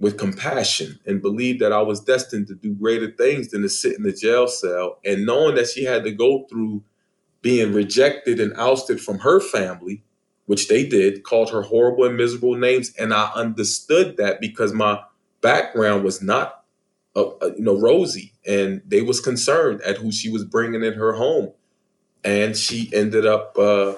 with 0.00 0.18
compassion 0.18 0.98
and 1.06 1.22
believed 1.22 1.60
that 1.60 1.72
I 1.72 1.82
was 1.82 2.00
destined 2.00 2.48
to 2.48 2.54
do 2.54 2.74
greater 2.74 3.10
things 3.10 3.50
than 3.50 3.62
to 3.62 3.68
sit 3.68 3.96
in 3.96 4.02
the 4.02 4.12
jail 4.12 4.48
cell. 4.48 4.98
And 5.04 5.24
knowing 5.24 5.54
that 5.54 5.68
she 5.68 5.84
had 5.84 6.04
to 6.04 6.12
go 6.12 6.46
through 6.50 6.82
being 7.42 7.72
rejected 7.72 8.40
and 8.40 8.54
ousted 8.56 9.00
from 9.00 9.18
her 9.20 9.38
family, 9.38 10.02
which 10.46 10.68
they 10.68 10.86
did, 10.86 11.22
called 11.22 11.50
her 11.50 11.62
horrible 11.62 12.04
and 12.04 12.16
miserable 12.16 12.56
names. 12.56 12.92
And 12.98 13.12
I 13.14 13.30
understood 13.34 14.16
that 14.16 14.40
because 14.40 14.72
my 14.72 15.00
background 15.42 16.04
was 16.04 16.22
not 16.22 16.63
uh, 17.16 17.50
you 17.56 17.62
know 17.62 17.78
Rosie, 17.78 18.32
and 18.46 18.82
they 18.86 19.02
was 19.02 19.20
concerned 19.20 19.80
at 19.82 19.98
who 19.98 20.10
she 20.12 20.30
was 20.30 20.44
bringing 20.44 20.82
in 20.82 20.94
her 20.94 21.12
home 21.14 21.52
and 22.24 22.56
she 22.56 22.90
ended 22.92 23.26
up 23.26 23.56
uh, 23.58 23.94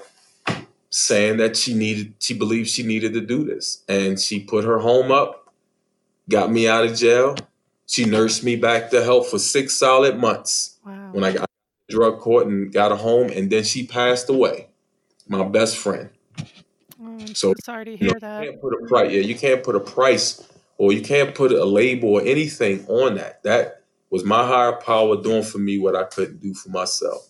saying 0.91 1.37
that 1.39 1.57
she 1.57 1.75
needed 1.75 2.15
she 2.19 2.35
believed 2.35 2.69
she 2.69 2.83
needed 2.83 3.15
to 3.15 3.21
do 3.21 3.45
this 3.45 3.85
and 3.89 4.21
she 4.21 4.41
put 4.41 4.65
her 4.65 4.79
home 4.79 5.11
up 5.13 5.53
got 6.29 6.51
me 6.51 6.69
out 6.69 6.85
of 6.85 6.97
jail 6.97 7.37
she 7.87 8.05
nursed 8.05 8.43
me 8.43 8.57
back 8.57 8.91
to 8.91 9.03
health 9.03 9.29
for 9.31 9.39
six 9.39 9.75
solid 9.79 10.19
months 10.19 10.79
wow. 10.85 11.11
when 11.13 11.23
i 11.25 11.33
got 11.33 11.49
drug 11.89 12.19
court 12.19 12.47
and 12.47 12.73
got 12.73 12.91
a 12.91 12.97
home 12.97 13.31
and 13.31 13.51
then 13.51 13.63
she 13.63 13.87
passed 13.87 14.29
away 14.29 14.67
my 15.29 15.45
best 15.45 15.77
friend 15.77 16.11
Oh, 16.99 17.19
so 17.27 17.35
so 17.35 17.55
sorry 17.63 17.85
to 17.85 17.91
you 17.91 17.97
hear 17.99 18.09
know, 18.09 18.15
you 18.15 18.21
that. 18.21 18.45
can't 18.45 18.61
put 18.63 18.73
a 18.73 18.87
price. 18.87 19.13
Yeah, 19.13 19.21
you 19.21 19.35
can't 19.35 19.63
put 19.63 19.77
a 19.77 19.81
price 19.81 20.49
or 20.79 20.93
you 20.93 21.01
can't 21.01 21.35
put 21.35 21.53
a 21.53 21.65
label 21.65 22.11
or 22.11 22.23
anything 22.23 22.87
on 22.87 23.15
that. 23.17 23.43
That 23.43 23.83
was 24.11 24.25
my 24.25 24.47
higher 24.47 24.73
power 24.73 25.21
doing 25.21 25.43
for 25.43 25.59
me 25.59 25.79
what 25.79 25.97
I 25.97 26.05
couldn't 26.05 26.41
do 26.41 26.55
for 26.55 26.69
myself. 26.71 27.29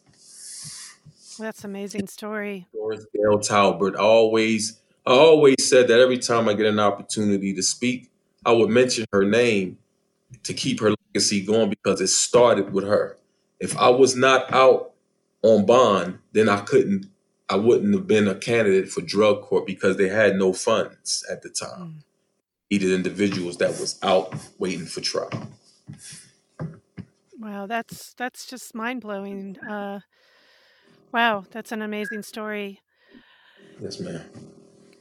That's 1.38 1.64
an 1.64 1.70
amazing 1.70 2.06
story. 2.06 2.66
Doris 2.72 3.04
Dale 3.14 3.38
Talbert 3.38 3.96
always, 3.96 4.80
I 5.06 5.12
always 5.12 5.68
said 5.68 5.88
that 5.88 6.00
every 6.00 6.18
time 6.18 6.48
I 6.48 6.54
get 6.54 6.66
an 6.66 6.80
opportunity 6.80 7.52
to 7.54 7.62
speak, 7.62 8.10
I 8.44 8.52
would 8.52 8.70
mention 8.70 9.04
her 9.12 9.24
name 9.24 9.78
to 10.44 10.54
keep 10.54 10.80
her 10.80 10.94
legacy 11.14 11.44
going 11.44 11.70
because 11.70 12.00
it 12.00 12.08
started 12.08 12.72
with 12.72 12.84
her. 12.84 13.18
If 13.60 13.76
I 13.76 13.88
was 13.88 14.16
not 14.16 14.52
out 14.52 14.92
on 15.42 15.66
bond, 15.66 16.18
then 16.32 16.48
I 16.48 16.60
couldn't, 16.60 17.06
I 17.48 17.56
wouldn't 17.56 17.94
have 17.94 18.06
been 18.06 18.28
a 18.28 18.34
candidate 18.34 18.88
for 18.88 19.00
drug 19.02 19.42
court 19.42 19.66
because 19.66 19.96
they 19.96 20.08
had 20.08 20.36
no 20.36 20.52
funds 20.52 21.24
at 21.30 21.42
the 21.42 21.48
time. 21.48 21.80
Mm. 21.80 22.02
Needed 22.70 22.92
individuals 22.92 23.58
that 23.58 23.70
was 23.80 23.98
out 24.02 24.34
waiting 24.58 24.86
for 24.86 25.00
trial. 25.00 25.30
Wow, 27.38 27.66
that's 27.66 28.14
that's 28.14 28.46
just 28.46 28.74
mind 28.74 29.02
blowing. 29.02 29.58
Uh, 29.58 30.00
wow, 31.12 31.44
that's 31.50 31.72
an 31.72 31.82
amazing 31.82 32.22
story. 32.22 32.80
Yes, 33.80 34.00
ma'am. 34.00 34.20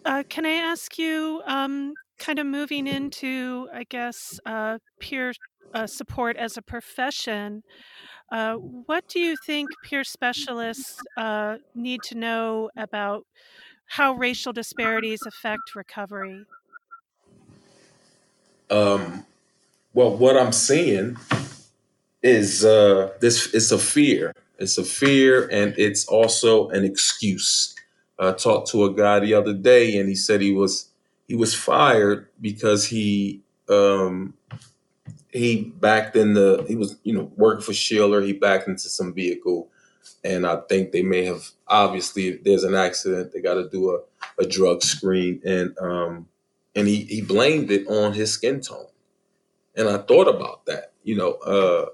Uh, 0.03 0.23
can 0.29 0.45
I 0.45 0.51
ask 0.51 0.97
you, 0.97 1.41
um, 1.45 1.97
kind 2.19 2.39
of 2.39 2.45
moving 2.45 2.87
into, 2.87 3.67
I 3.73 3.83
guess, 3.83 4.39
uh, 4.45 4.79
peer 4.99 5.33
uh, 5.73 5.87
support 5.87 6.37
as 6.37 6.57
a 6.57 6.61
profession? 6.61 7.63
Uh, 8.31 8.55
what 8.57 9.07
do 9.07 9.19
you 9.19 9.37
think 9.37 9.81
peer 9.81 10.03
specialists 10.03 11.05
uh, 11.17 11.57
need 11.75 12.03
to 12.03 12.15
know 12.15 12.71
about 12.77 13.27
how 13.85 14.13
racial 14.13 14.53
disparities 14.53 15.25
affect 15.25 15.75
recovery? 15.75 16.49
Um, 18.69 19.25
well, 19.93 20.15
what 20.15 20.37
I'm 20.37 20.51
seeing 20.51 21.17
is 22.21 22.65
uh, 22.65 23.11
this. 23.21 23.53
It's 23.53 23.71
a 23.71 23.77
fear. 23.77 24.33
It's 24.57 24.77
a 24.77 24.83
fear, 24.83 25.47
and 25.51 25.73
it's 25.77 26.05
also 26.07 26.69
an 26.69 26.83
excuse. 26.83 27.75
I 28.17 28.31
talked 28.31 28.69
to 28.71 28.85
a 28.85 28.93
guy 28.93 29.19
the 29.19 29.33
other 29.33 29.53
day, 29.53 29.97
and 29.97 30.07
he 30.07 30.15
said 30.15 30.41
he 30.41 30.51
was 30.51 30.89
he 31.27 31.35
was 31.35 31.53
fired 31.53 32.27
because 32.41 32.87
he 32.87 33.41
um, 33.69 34.33
he 35.31 35.73
backed 35.79 36.15
in 36.15 36.33
the 36.33 36.65
he 36.67 36.75
was 36.75 36.97
you 37.03 37.13
know 37.13 37.31
working 37.35 37.61
for 37.61 37.73
Schiller. 37.73 38.21
He 38.21 38.33
backed 38.33 38.67
into 38.67 38.89
some 38.89 39.13
vehicle, 39.13 39.69
and 40.23 40.47
I 40.47 40.57
think 40.69 40.91
they 40.91 41.03
may 41.03 41.25
have 41.25 41.49
obviously 41.67 42.29
if 42.29 42.43
there's 42.43 42.63
an 42.63 42.75
accident, 42.75 43.33
they 43.33 43.41
got 43.41 43.55
to 43.55 43.69
do 43.69 43.91
a, 43.91 44.41
a 44.41 44.47
drug 44.47 44.81
screen, 44.81 45.41
and 45.45 45.77
um, 45.79 46.27
and 46.75 46.87
he 46.87 47.05
he 47.05 47.21
blamed 47.21 47.71
it 47.71 47.87
on 47.87 48.13
his 48.13 48.31
skin 48.31 48.61
tone, 48.61 48.87
and 49.75 49.87
I 49.87 49.97
thought 49.97 50.27
about 50.27 50.65
that. 50.65 50.93
You 51.03 51.15
know, 51.15 51.31
uh, 51.33 51.85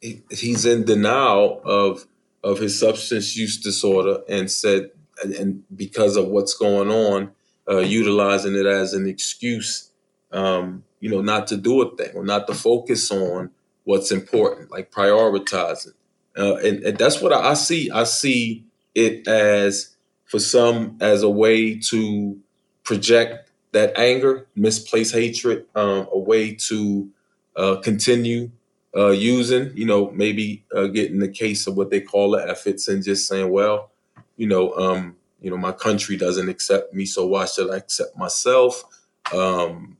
he, 0.00 0.22
he's 0.30 0.66
in 0.66 0.84
denial 0.84 1.60
of 1.64 2.06
of 2.42 2.58
his 2.58 2.78
substance 2.78 3.36
use 3.36 3.58
disorder, 3.58 4.22
and 4.28 4.50
said, 4.50 4.90
and, 5.22 5.32
and 5.34 5.64
because 5.74 6.16
of 6.16 6.28
what's 6.28 6.54
going 6.54 6.90
on, 6.90 7.32
uh, 7.68 7.78
utilizing 7.78 8.54
it 8.54 8.66
as 8.66 8.92
an 8.92 9.06
excuse 9.06 9.90
um, 10.34 10.84
you 11.00 11.08
know, 11.08 11.20
not 11.20 11.46
to 11.48 11.56
do 11.56 11.80
a 11.82 11.96
thing 11.96 12.14
or 12.14 12.24
not 12.24 12.46
to 12.48 12.54
focus 12.54 13.10
on 13.10 13.50
what's 13.84 14.10
important, 14.10 14.70
like 14.70 14.90
prioritizing. 14.90 15.94
Uh, 16.36 16.56
and, 16.56 16.82
and 16.82 16.98
that's 16.98 17.22
what 17.22 17.32
I, 17.32 17.50
I 17.50 17.54
see. 17.54 17.90
I 17.90 18.04
see 18.04 18.64
it 18.94 19.26
as, 19.28 19.94
for 20.24 20.40
some, 20.40 20.98
as 21.00 21.22
a 21.22 21.30
way 21.30 21.78
to 21.78 22.38
project 22.82 23.43
that 23.74 23.98
anger, 23.98 24.46
misplaced 24.54 25.12
hatred, 25.12 25.66
um, 25.74 26.08
a 26.12 26.18
way 26.18 26.54
to 26.54 27.10
uh, 27.56 27.76
continue 27.76 28.50
uh, 28.96 29.10
using, 29.10 29.76
you 29.76 29.84
know, 29.84 30.12
maybe 30.12 30.64
uh, 30.74 30.86
getting 30.86 31.18
the 31.18 31.28
case 31.28 31.66
of 31.66 31.76
what 31.76 31.90
they 31.90 32.00
call 32.00 32.30
the 32.30 32.48
efforts 32.48 32.86
and 32.86 33.02
just 33.02 33.26
saying, 33.26 33.50
well, 33.50 33.90
you 34.36 34.46
know, 34.46 34.72
um, 34.74 35.16
you 35.40 35.50
know, 35.50 35.56
my 35.56 35.72
country 35.72 36.16
doesn't 36.16 36.48
accept 36.48 36.94
me, 36.94 37.04
so 37.04 37.26
why 37.26 37.46
should 37.46 37.68
I 37.68 37.78
accept 37.78 38.16
myself? 38.16 38.84
Um, 39.32 39.96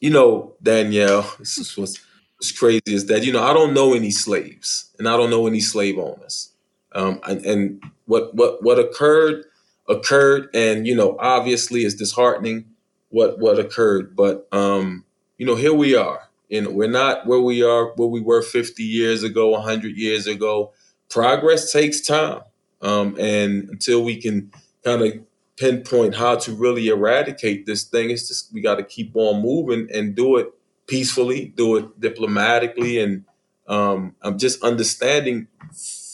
you 0.00 0.08
know, 0.08 0.54
Danielle, 0.62 1.30
this 1.38 1.58
is 1.58 1.76
what's, 1.76 2.00
what's 2.38 2.52
crazy 2.52 2.80
is 2.86 3.04
that, 3.06 3.22
you 3.22 3.34
know, 3.34 3.42
I 3.42 3.52
don't 3.52 3.74
know 3.74 3.92
any 3.92 4.10
slaves 4.10 4.94
and 4.98 5.06
I 5.06 5.18
don't 5.18 5.30
know 5.30 5.46
any 5.46 5.60
slave 5.60 5.98
owners. 5.98 6.52
Um, 6.92 7.20
and, 7.28 7.44
and 7.44 7.84
what, 8.06 8.34
what, 8.34 8.62
what 8.62 8.78
occurred, 8.78 9.44
occurred. 9.88 10.48
And, 10.54 10.86
you 10.86 10.96
know, 10.96 11.16
obviously 11.20 11.82
it's 11.82 11.94
disheartening 11.94 12.64
what, 13.10 13.38
what 13.38 13.58
occurred. 13.58 14.16
But, 14.16 14.48
um, 14.52 15.04
you 15.38 15.46
know, 15.46 15.54
here 15.54 15.74
we 15.74 15.94
are. 15.94 16.28
And 16.50 16.68
we're 16.68 16.90
not 16.90 17.26
where 17.26 17.40
we 17.40 17.62
are, 17.62 17.92
where 17.94 18.08
we 18.08 18.20
were 18.20 18.42
50 18.42 18.82
years 18.82 19.22
ago, 19.22 19.50
100 19.50 19.96
years 19.96 20.26
ago. 20.26 20.72
Progress 21.08 21.72
takes 21.72 22.00
time. 22.00 22.40
Um, 22.82 23.16
and 23.20 23.68
until 23.68 24.02
we 24.02 24.20
can 24.20 24.50
kind 24.82 25.02
of 25.02 25.12
pinpoint 25.60 26.14
how 26.14 26.34
to 26.36 26.52
really 26.52 26.88
eradicate 26.88 27.66
this 27.66 27.84
thing. 27.84 28.08
It's 28.10 28.26
just 28.26 28.52
we 28.52 28.62
got 28.62 28.76
to 28.76 28.82
keep 28.82 29.14
on 29.14 29.42
moving 29.42 29.88
and 29.92 30.14
do 30.14 30.38
it 30.38 30.48
peacefully, 30.86 31.52
do 31.54 31.76
it 31.76 32.00
diplomatically, 32.00 32.98
and 32.98 33.24
um, 33.68 34.16
I'm 34.22 34.38
just 34.38 34.62
understanding 34.64 35.46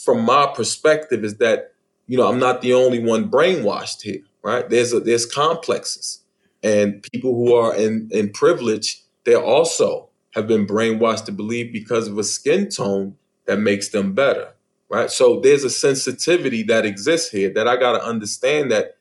from 0.05 0.25
my 0.25 0.53
perspective 0.55 1.25
is 1.25 1.37
that 1.37 1.73
you 2.09 2.19
know 2.19 2.29
I'm 2.29 2.41
not 2.41 2.61
the 2.61 2.75
only 2.75 2.99
one 2.99 3.31
brainwashed 3.31 4.03
here, 4.03 4.23
right? 4.43 4.69
There's 4.69 4.93
a, 4.93 4.99
there's 4.99 5.25
complexes, 5.25 6.25
and 6.67 7.03
people 7.13 7.35
who 7.35 7.55
are 7.55 7.75
in 7.77 8.09
in 8.13 8.31
privilege 8.33 9.03
they 9.25 9.35
also 9.37 10.09
have 10.35 10.47
been 10.49 10.67
brainwashed 10.67 11.25
to 11.27 11.33
believe 11.33 11.73
because 11.73 12.09
of 12.09 12.19
a 12.19 12.25
skin 12.25 12.69
tone 12.69 13.17
that 13.47 13.59
makes 13.59 13.91
them 13.91 14.13
better. 14.15 14.53
right? 14.89 15.11
So 15.11 15.41
there's 15.41 15.65
a 15.65 15.71
sensitivity 15.71 16.63
that 16.65 16.87
exists 16.87 17.31
here 17.31 17.53
that 17.55 17.69
I 17.69 17.77
got 17.77 17.93
to 17.93 18.05
understand 18.05 18.71
that 18.73 18.97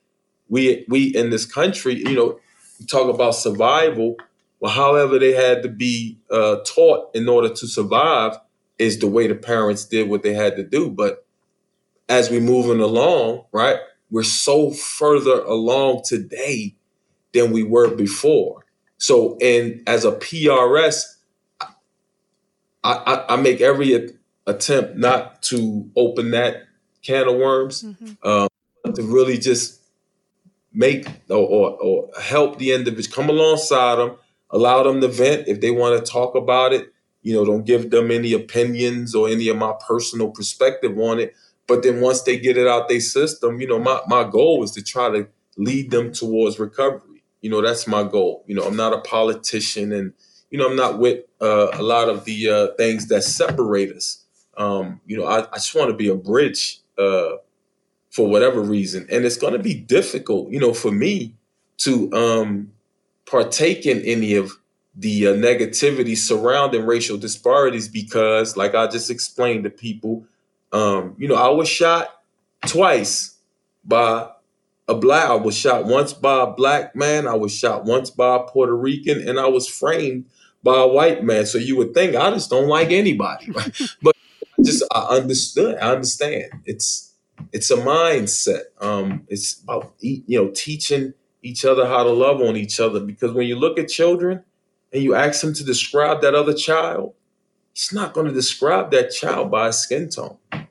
we 0.49 0.85
we 0.89 1.15
in 1.15 1.29
this 1.31 1.45
country, 1.45 1.95
you 1.95 2.15
know, 2.15 2.39
talk 2.87 3.13
about 3.13 3.35
survival. 3.35 4.17
Well, 4.59 4.71
however 4.71 5.19
they 5.19 5.33
had 5.33 5.63
to 5.63 5.69
be 5.69 6.19
uh, 6.31 6.57
taught 6.65 7.15
in 7.15 7.29
order 7.29 7.49
to 7.49 7.67
survive 7.67 8.37
is 8.79 8.99
the 8.99 9.07
way 9.07 9.27
the 9.27 9.35
parents 9.35 9.85
did 9.85 10.09
what 10.09 10.23
they 10.23 10.33
had 10.33 10.55
to 10.57 10.63
do. 10.63 10.89
But 10.89 11.25
as 12.09 12.29
we're 12.29 12.41
moving 12.41 12.81
along, 12.81 13.45
right, 13.51 13.79
we're 14.09 14.23
so 14.23 14.71
further 14.71 15.41
along 15.41 16.03
today 16.05 16.75
than 17.35 17.51
we 17.51 17.61
were 17.61 17.93
before. 17.93 18.65
So, 18.97 19.37
and 19.41 19.83
as 19.85 20.05
a 20.05 20.13
PRS, 20.13 21.03
I, 21.61 21.67
I, 22.83 23.33
I 23.33 23.35
make 23.35 23.61
every 23.61 24.15
attempt 24.47 24.95
not 24.95 25.43
to 25.43 25.91
open 25.95 26.31
that 26.31 26.63
can 27.03 27.27
of 27.27 27.35
worms, 27.35 27.83
mm-hmm. 27.83 28.27
um, 28.27 28.47
to 28.93 29.03
really 29.03 29.37
just 29.37 29.81
make 30.73 31.07
or, 31.29 31.37
or, 31.37 31.69
or 31.81 32.09
help 32.21 32.57
the 32.57 32.71
individual, 32.73 33.13
come 33.13 33.29
alongside 33.29 33.97
them, 33.97 34.15
allow 34.49 34.81
them 34.83 35.01
to 35.01 35.07
vent 35.07 35.47
if 35.47 35.61
they 35.61 35.71
want 35.71 36.03
to 36.03 36.11
talk 36.11 36.35
about 36.35 36.73
it. 36.73 36.91
You 37.21 37.33
know, 37.33 37.45
don't 37.45 37.65
give 37.65 37.89
them 37.89 38.11
any 38.11 38.33
opinions 38.33 39.13
or 39.13 39.27
any 39.27 39.49
of 39.49 39.57
my 39.57 39.73
personal 39.87 40.29
perspective 40.29 40.97
on 40.97 41.19
it. 41.19 41.35
But 41.67 41.81
then 41.83 41.99
once 41.99 42.21
they 42.21 42.37
get 42.37 42.57
it 42.57 42.67
out 42.67 42.87
their 42.87 42.99
system, 42.99 43.59
you 43.59 43.67
know, 43.67 43.79
my, 43.79 43.99
my 44.07 44.23
goal 44.23 44.63
is 44.63 44.71
to 44.71 44.83
try 44.83 45.09
to 45.09 45.27
lead 45.57 45.89
them 45.89 46.11
towards 46.11 46.59
recovery. 46.59 47.14
You 47.45 47.51
know, 47.51 47.61
that's 47.61 47.85
my 47.85 48.01
goal. 48.01 48.43
You 48.47 48.55
know, 48.55 48.63
I'm 48.63 48.75
not 48.75 48.91
a 48.91 49.01
politician 49.01 49.91
and, 49.91 50.13
you 50.49 50.57
know, 50.57 50.65
I'm 50.67 50.75
not 50.75 50.97
with 50.97 51.25
uh, 51.39 51.67
a 51.73 51.83
lot 51.83 52.09
of 52.09 52.25
the 52.25 52.49
uh, 52.49 52.67
things 52.75 53.07
that 53.09 53.21
separate 53.21 53.95
us. 53.95 54.23
Um, 54.57 54.99
you 55.05 55.15
know, 55.15 55.25
I, 55.25 55.41
I 55.51 55.57
just 55.57 55.75
want 55.75 55.91
to 55.91 55.95
be 55.95 56.07
a 56.07 56.15
bridge 56.15 56.79
uh, 56.97 57.33
for 58.09 58.27
whatever 58.27 58.61
reason. 58.61 59.05
And 59.11 59.25
it's 59.25 59.37
going 59.37 59.53
to 59.53 59.59
be 59.59 59.75
difficult, 59.75 60.49
you 60.49 60.59
know, 60.59 60.73
for 60.73 60.89
me 60.89 61.35
to 61.77 62.11
um, 62.13 62.71
partake 63.27 63.85
in 63.85 64.01
any 64.01 64.33
of 64.33 64.53
the 64.95 65.27
uh, 65.27 65.33
negativity 65.33 66.17
surrounding 66.17 66.83
racial 66.83 67.15
disparities 67.15 67.87
because, 67.87 68.57
like 68.57 68.73
I 68.73 68.87
just 68.87 69.11
explained 69.11 69.65
to 69.65 69.69
people, 69.69 70.25
um, 70.71 71.13
you 71.19 71.27
know, 71.27 71.35
I 71.35 71.49
was 71.49 71.69
shot 71.69 72.09
twice 72.65 73.35
by 73.83 74.31
a 74.87 74.95
black. 74.95 75.29
I 75.29 75.35
was 75.35 75.57
shot 75.57 75.85
once 75.85 76.13
by 76.13 76.43
a 76.43 76.47
black 76.47 76.95
man. 76.95 77.27
I 77.27 77.35
was 77.35 77.53
shot 77.53 77.85
once 77.85 78.09
by 78.09 78.35
a 78.35 78.39
Puerto 78.39 78.75
Rican, 78.75 79.27
and 79.27 79.39
I 79.39 79.47
was 79.47 79.67
framed 79.67 80.25
by 80.63 80.81
a 80.81 80.87
white 80.87 81.23
man. 81.23 81.45
So 81.45 81.57
you 81.57 81.75
would 81.77 81.93
think 81.93 82.15
I 82.15 82.29
just 82.31 82.49
don't 82.49 82.67
like 82.67 82.91
anybody, 82.91 83.51
right? 83.51 83.81
but 84.01 84.15
just 84.63 84.83
I 84.91 85.01
understood. 85.15 85.77
I 85.77 85.91
understand. 85.91 86.51
It's 86.65 87.13
it's 87.51 87.71
a 87.71 87.77
mindset. 87.77 88.63
Um, 88.81 89.25
it's 89.27 89.61
about 89.61 89.93
you 89.99 90.23
know 90.27 90.49
teaching 90.49 91.13
each 91.41 91.63
other 91.63 91.85
how 91.87 92.03
to 92.03 92.09
love 92.09 92.41
on 92.41 92.57
each 92.57 92.79
other 92.79 92.99
because 92.99 93.31
when 93.33 93.47
you 93.47 93.55
look 93.55 93.77
at 93.77 93.87
children 93.87 94.43
and 94.91 95.03
you 95.03 95.13
ask 95.13 95.41
them 95.41 95.53
to 95.53 95.63
describe 95.63 96.21
that 96.21 96.33
other 96.33 96.53
child, 96.53 97.13
he's 97.73 97.93
not 97.93 98.13
going 98.13 98.25
to 98.25 98.33
describe 98.33 98.91
that 98.91 99.11
child 99.11 99.51
by 99.51 99.67
his 99.67 99.77
skin 99.77 100.09
tone. 100.09 100.37
Right. 100.51 100.67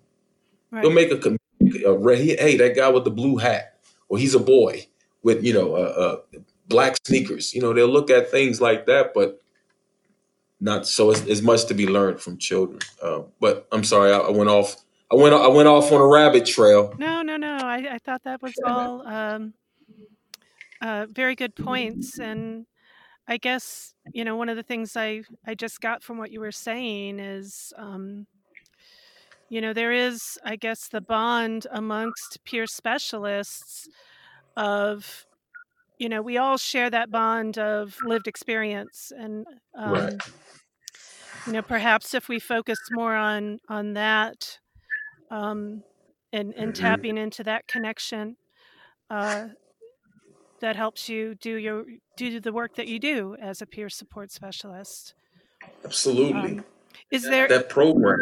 He'll 0.82 0.90
make 0.90 1.12
a, 1.12 1.36
a, 1.86 2.16
hey 2.16 2.56
that 2.56 2.74
guy 2.74 2.88
with 2.88 3.04
the 3.04 3.10
blue 3.10 3.36
hat, 3.36 3.73
or 4.14 4.18
he's 4.18 4.34
a 4.34 4.40
boy 4.40 4.86
with 5.24 5.42
you 5.44 5.52
know 5.52 5.74
uh, 5.74 6.20
uh, 6.34 6.38
black 6.68 6.96
sneakers. 7.04 7.52
You 7.52 7.60
know 7.60 7.72
they'll 7.72 7.88
look 7.88 8.10
at 8.10 8.30
things 8.30 8.60
like 8.60 8.86
that, 8.86 9.12
but 9.12 9.40
not 10.60 10.86
so 10.86 11.10
as, 11.10 11.26
as 11.26 11.42
much 11.42 11.66
to 11.66 11.74
be 11.74 11.88
learned 11.88 12.20
from 12.20 12.38
children. 12.38 12.78
Uh, 13.02 13.22
but 13.40 13.66
I'm 13.72 13.82
sorry, 13.82 14.12
I, 14.12 14.18
I, 14.18 14.30
went 14.30 14.48
off. 14.48 14.76
I 15.10 15.16
went. 15.16 15.34
I 15.34 15.48
went 15.48 15.66
off 15.66 15.90
on 15.90 16.00
a 16.00 16.06
rabbit 16.06 16.46
trail. 16.46 16.94
No, 16.96 17.22
no, 17.22 17.36
no. 17.36 17.56
I, 17.56 17.94
I 17.94 17.98
thought 17.98 18.22
that 18.22 18.40
was 18.40 18.54
all 18.64 19.04
um, 19.04 19.54
uh, 20.80 21.06
very 21.10 21.34
good 21.34 21.56
points, 21.56 22.20
and 22.20 22.66
I 23.26 23.36
guess 23.38 23.94
you 24.12 24.24
know 24.24 24.36
one 24.36 24.48
of 24.48 24.56
the 24.56 24.62
things 24.62 24.96
I 24.96 25.22
I 25.44 25.56
just 25.56 25.80
got 25.80 26.04
from 26.04 26.18
what 26.18 26.30
you 26.30 26.38
were 26.38 26.52
saying 26.52 27.18
is. 27.18 27.72
Um, 27.76 28.28
you 29.48 29.60
know, 29.60 29.72
there 29.72 29.92
is, 29.92 30.38
I 30.44 30.56
guess, 30.56 30.88
the 30.88 31.00
bond 31.00 31.66
amongst 31.70 32.44
peer 32.44 32.66
specialists 32.66 33.88
of 34.56 35.26
you 35.98 36.08
know 36.08 36.22
we 36.22 36.38
all 36.38 36.56
share 36.56 36.90
that 36.90 37.10
bond 37.10 37.58
of 37.58 37.96
lived 38.04 38.28
experience 38.28 39.12
and 39.16 39.46
um, 39.76 39.92
right 39.92 40.14
you 41.46 41.52
know 41.52 41.62
perhaps 41.62 42.14
if 42.14 42.28
we 42.28 42.38
focus 42.38 42.78
more 42.92 43.14
on 43.14 43.58
on 43.68 43.94
that 43.94 44.58
um, 45.30 45.82
and 46.32 46.54
and 46.54 46.72
mm-hmm. 46.72 46.82
tapping 46.82 47.18
into 47.18 47.42
that 47.42 47.66
connection 47.66 48.36
uh, 49.10 49.48
that 50.60 50.76
helps 50.76 51.08
you 51.08 51.34
do 51.36 51.56
your 51.56 51.84
do 52.16 52.40
the 52.40 52.52
work 52.52 52.76
that 52.76 52.88
you 52.88 52.98
do 52.98 53.36
as 53.40 53.60
a 53.60 53.66
peer 53.66 53.88
support 53.88 54.30
specialist. 54.30 55.14
Absolutely. 55.84 56.58
Um, 56.58 56.64
is 57.10 57.22
there 57.22 57.48
that 57.48 57.68
program 57.68 58.18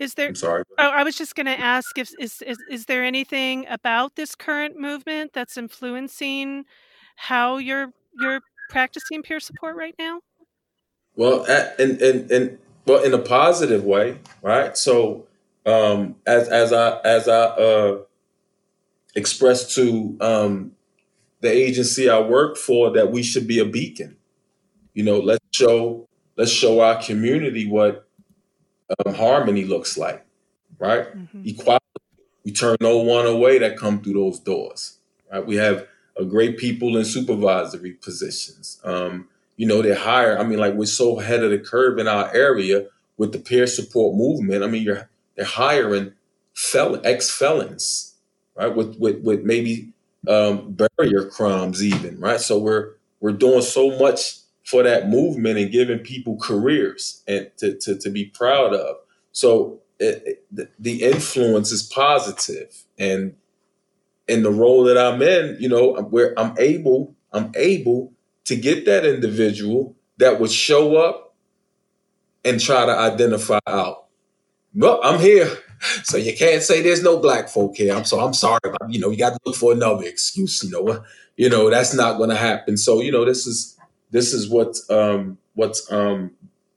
is 0.00 0.14
there 0.14 0.28
I'm 0.28 0.34
sorry 0.34 0.64
oh 0.78 0.90
i 0.90 1.04
was 1.04 1.16
just 1.16 1.36
going 1.36 1.46
to 1.46 1.58
ask 1.58 1.96
if 1.96 2.10
is, 2.18 2.42
is 2.42 2.58
is 2.68 2.86
there 2.86 3.04
anything 3.04 3.66
about 3.68 4.16
this 4.16 4.34
current 4.34 4.78
movement 4.78 5.32
that's 5.32 5.56
influencing 5.56 6.64
how 7.16 7.58
you're 7.58 7.92
you're 8.18 8.40
practicing 8.70 9.22
peer 9.22 9.38
support 9.38 9.76
right 9.76 9.94
now 9.98 10.20
well, 11.20 11.44
and 11.78 12.00
and 12.00 12.30
and 12.30 12.58
well, 12.86 13.02
in 13.02 13.12
a 13.12 13.18
positive 13.18 13.84
way, 13.84 14.18
right? 14.42 14.76
So, 14.76 15.26
um, 15.66 16.16
as 16.26 16.48
as 16.48 16.72
I 16.72 16.98
as 17.00 17.28
I 17.28 17.42
uh, 17.42 17.98
expressed 19.14 19.74
to 19.74 20.16
um, 20.20 20.72
the 21.40 21.50
agency 21.50 22.08
I 22.08 22.20
work 22.20 22.56
for, 22.56 22.90
that 22.92 23.10
we 23.10 23.22
should 23.22 23.46
be 23.46 23.58
a 23.58 23.64
beacon. 23.64 24.16
You 24.94 25.02
know, 25.04 25.18
let's 25.18 25.44
show 25.52 26.08
let's 26.36 26.50
show 26.50 26.80
our 26.80 27.02
community 27.02 27.68
what 27.68 28.08
um, 29.04 29.14
harmony 29.14 29.64
looks 29.64 29.96
like, 29.96 30.24
right? 30.78 31.06
Mm-hmm. 31.16 31.42
Equality. 31.46 31.84
We 32.44 32.52
turn 32.52 32.76
no 32.80 32.98
one 32.98 33.26
away 33.26 33.58
that 33.58 33.76
come 33.76 34.02
through 34.02 34.14
those 34.14 34.40
doors, 34.40 34.98
right? 35.30 35.44
We 35.44 35.56
have 35.56 35.86
a 36.16 36.24
great 36.24 36.58
people 36.58 36.96
in 36.96 37.04
supervisory 37.04 37.92
positions. 37.92 38.80
Um, 38.84 39.28
you 39.56 39.66
know, 39.66 39.82
they 39.82 39.94
hire. 39.94 40.38
I 40.38 40.44
mean, 40.44 40.58
like 40.58 40.74
we're 40.74 40.86
so 40.86 41.20
ahead 41.20 41.42
of 41.42 41.50
the 41.50 41.58
curve 41.58 41.98
in 41.98 42.08
our 42.08 42.34
area 42.34 42.86
with 43.18 43.32
the 43.32 43.38
peer 43.38 43.66
support 43.66 44.16
movement. 44.16 44.64
I 44.64 44.66
mean, 44.66 44.82
you're 44.82 45.10
they're 45.36 45.44
hiring 45.44 46.14
felon 46.54 47.00
ex 47.04 47.30
felons, 47.30 48.14
right? 48.56 48.74
With 48.74 48.98
with 48.98 49.22
with 49.22 49.42
maybe 49.42 49.92
um, 50.26 50.72
barrier 50.72 51.26
crimes 51.26 51.84
even, 51.84 52.18
right? 52.18 52.40
So 52.40 52.58
we're 52.58 52.94
we're 53.20 53.32
doing 53.32 53.62
so 53.62 53.98
much 53.98 54.38
for 54.64 54.82
that 54.82 55.08
movement 55.08 55.58
and 55.58 55.72
giving 55.72 55.98
people 55.98 56.36
careers 56.36 57.22
and 57.26 57.50
to 57.58 57.76
to, 57.78 57.96
to 57.98 58.10
be 58.10 58.26
proud 58.26 58.74
of. 58.74 58.96
So 59.32 59.80
it, 59.98 60.44
it, 60.56 60.72
the 60.78 61.02
influence 61.02 61.72
is 61.72 61.82
positive, 61.82 62.84
and 62.98 63.34
in 64.28 64.42
the 64.42 64.50
role 64.50 64.84
that 64.84 64.96
I'm 64.96 65.20
in, 65.22 65.56
you 65.58 65.68
know, 65.68 65.94
where 65.94 66.38
I'm 66.38 66.54
able, 66.58 67.14
I'm 67.32 67.52
able 67.56 68.12
to 68.44 68.56
get 68.56 68.84
that 68.86 69.04
individual 69.04 69.96
that 70.18 70.40
would 70.40 70.52
show 70.52 70.96
up 70.96 71.34
and 72.44 72.60
try 72.60 72.86
to 72.86 72.92
identify 72.96 73.58
out. 73.66 74.06
Well, 74.74 75.00
I'm 75.02 75.20
here. 75.20 75.50
So 76.04 76.18
you 76.18 76.36
can't 76.36 76.62
say 76.62 76.82
there's 76.82 77.02
no 77.02 77.18
black 77.18 77.48
folk 77.48 77.74
here. 77.74 77.94
I'm 77.94 78.04
so 78.04 78.20
I'm 78.20 78.34
sorry. 78.34 78.60
But, 78.62 78.90
you 78.90 79.00
know, 79.00 79.08
you 79.08 79.16
got 79.16 79.30
to 79.30 79.38
look 79.46 79.56
for 79.56 79.72
another 79.72 80.04
excuse. 80.04 80.62
You 80.62 80.70
know, 80.70 81.02
you 81.38 81.48
know 81.48 81.70
that's 81.70 81.94
not 81.94 82.18
going 82.18 82.28
to 82.28 82.36
happen. 82.36 82.76
So 82.76 83.00
you 83.00 83.10
know, 83.10 83.24
this 83.24 83.46
is 83.46 83.78
this 84.10 84.32
is 84.32 84.48
what's 84.48 84.88
um, 84.90 85.38
what's 85.54 85.90
um, 85.92 86.32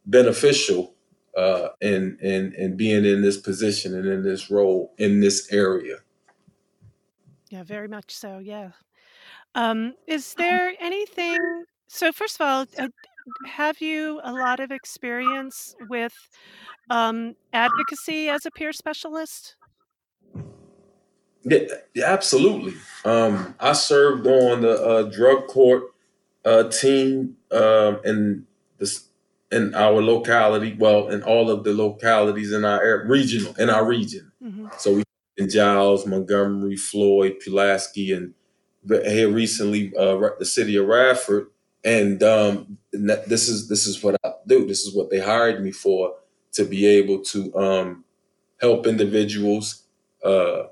beneficial 0.06 0.94
uh, 1.38 1.70
in 1.82 2.18
in 2.22 2.54
in 2.54 2.78
being 2.78 3.06
in 3.06 3.22
this 3.22 3.38
position 3.38 3.96
and 3.96 4.08
in 4.08 4.24
this 4.24 4.50
role 4.50 4.94
in 4.98 5.20
this 5.20 5.52
area. 5.52 5.98
Yeah, 7.50 7.64
very 7.64 7.88
much 7.88 8.12
so. 8.12 8.40
Yeah. 8.40 8.72
Um, 9.56 9.94
is 10.08 10.34
there 10.36 10.74
anything? 10.80 11.38
So, 11.88 12.12
first 12.12 12.40
of 12.40 12.48
all, 12.48 12.66
uh, 12.80 12.88
have 13.46 13.80
you 13.80 14.20
a 14.24 14.34
lot 14.34 14.60
of 14.60 14.72
experience 14.72 15.76
with 15.90 16.14
um, 16.90 17.36
advocacy 17.54 18.30
as 18.30 18.46
a 18.46 18.52
peer 18.52 18.74
specialist? 18.74 19.56
Yeah, 21.44 21.60
yeah, 21.94 22.06
absolutely. 22.06 22.74
Um, 23.06 23.54
I 23.60 23.74
served 23.74 24.26
on 24.26 24.62
the 24.62 24.82
uh, 24.82 25.04
drug 25.04 25.48
court 25.48 25.93
uh, 26.46 26.64
team 26.70 27.38
um, 27.52 28.00
in 28.04 28.46
this 28.78 29.08
in 29.52 29.74
our 29.76 30.02
locality. 30.02 30.76
Well, 30.78 31.10
in 31.10 31.24
all 31.24 31.50
of 31.50 31.64
the 31.64 31.74
localities 31.74 32.52
in 32.52 32.66
our 32.66 33.06
regional 33.08 33.54
in 33.56 33.70
our 33.70 33.86
region. 33.86 34.32
hmm 34.42 34.68
So 34.78 34.96
we 34.96 35.04
in 35.38 35.50
Giles, 35.50 36.06
Montgomery, 36.06 36.76
Floyd, 36.76 37.40
Pulaski, 37.44 38.14
and 38.14 38.34
here 38.88 39.30
recently, 39.30 39.92
uh, 39.98 40.30
the 40.38 40.46
city 40.46 40.76
of 40.76 40.86
Radford, 40.86 41.48
and 41.84 42.22
um, 42.22 42.78
this 42.92 43.48
is 43.48 43.68
this 43.70 43.88
is 43.88 44.04
what 44.04 44.16
I 44.24 44.34
do. 44.48 44.68
This 44.68 44.82
is 44.86 44.96
what 44.96 45.10
they 45.10 45.20
hired 45.20 45.64
me 45.64 45.72
for 45.72 46.16
to 46.54 46.66
be 46.66 46.86
able 46.86 47.20
to 47.24 47.56
um, 47.56 48.04
help 48.62 48.86
individuals 48.86 49.84
uh, 50.24 50.64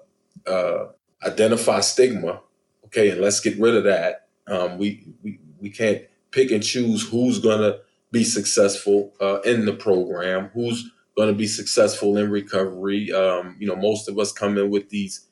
uh, 0.46 0.86
identify 1.26 1.80
stigma. 1.80 2.42
Okay, 2.86 3.10
and 3.10 3.22
let's 3.22 3.40
get 3.40 3.58
rid 3.58 3.76
of 3.76 3.86
that. 3.86 4.28
Um, 4.48 4.78
we, 4.78 5.06
we 5.24 5.40
we 5.62 5.70
can't 5.70 6.04
pick 6.32 6.52
and 6.52 6.64
choose 6.64 7.08
who's 7.08 7.40
gonna 7.40 7.78
be 8.12 8.24
successful 8.24 9.14
uh, 9.22 9.40
in 9.42 9.66
the 9.66 9.74
program, 9.74 10.50
who's 10.54 10.92
going 11.16 11.30
to 11.30 11.38
be 11.38 11.48
successful 11.48 12.18
in 12.18 12.30
recovery. 12.30 13.12
Um, 13.12 13.56
you 13.60 13.68
know, 13.68 13.76
most 13.76 14.10
of 14.10 14.20
us 14.20 14.32
come 14.32 14.58
in 14.58 14.70
with 14.70 14.90
these 14.90 15.28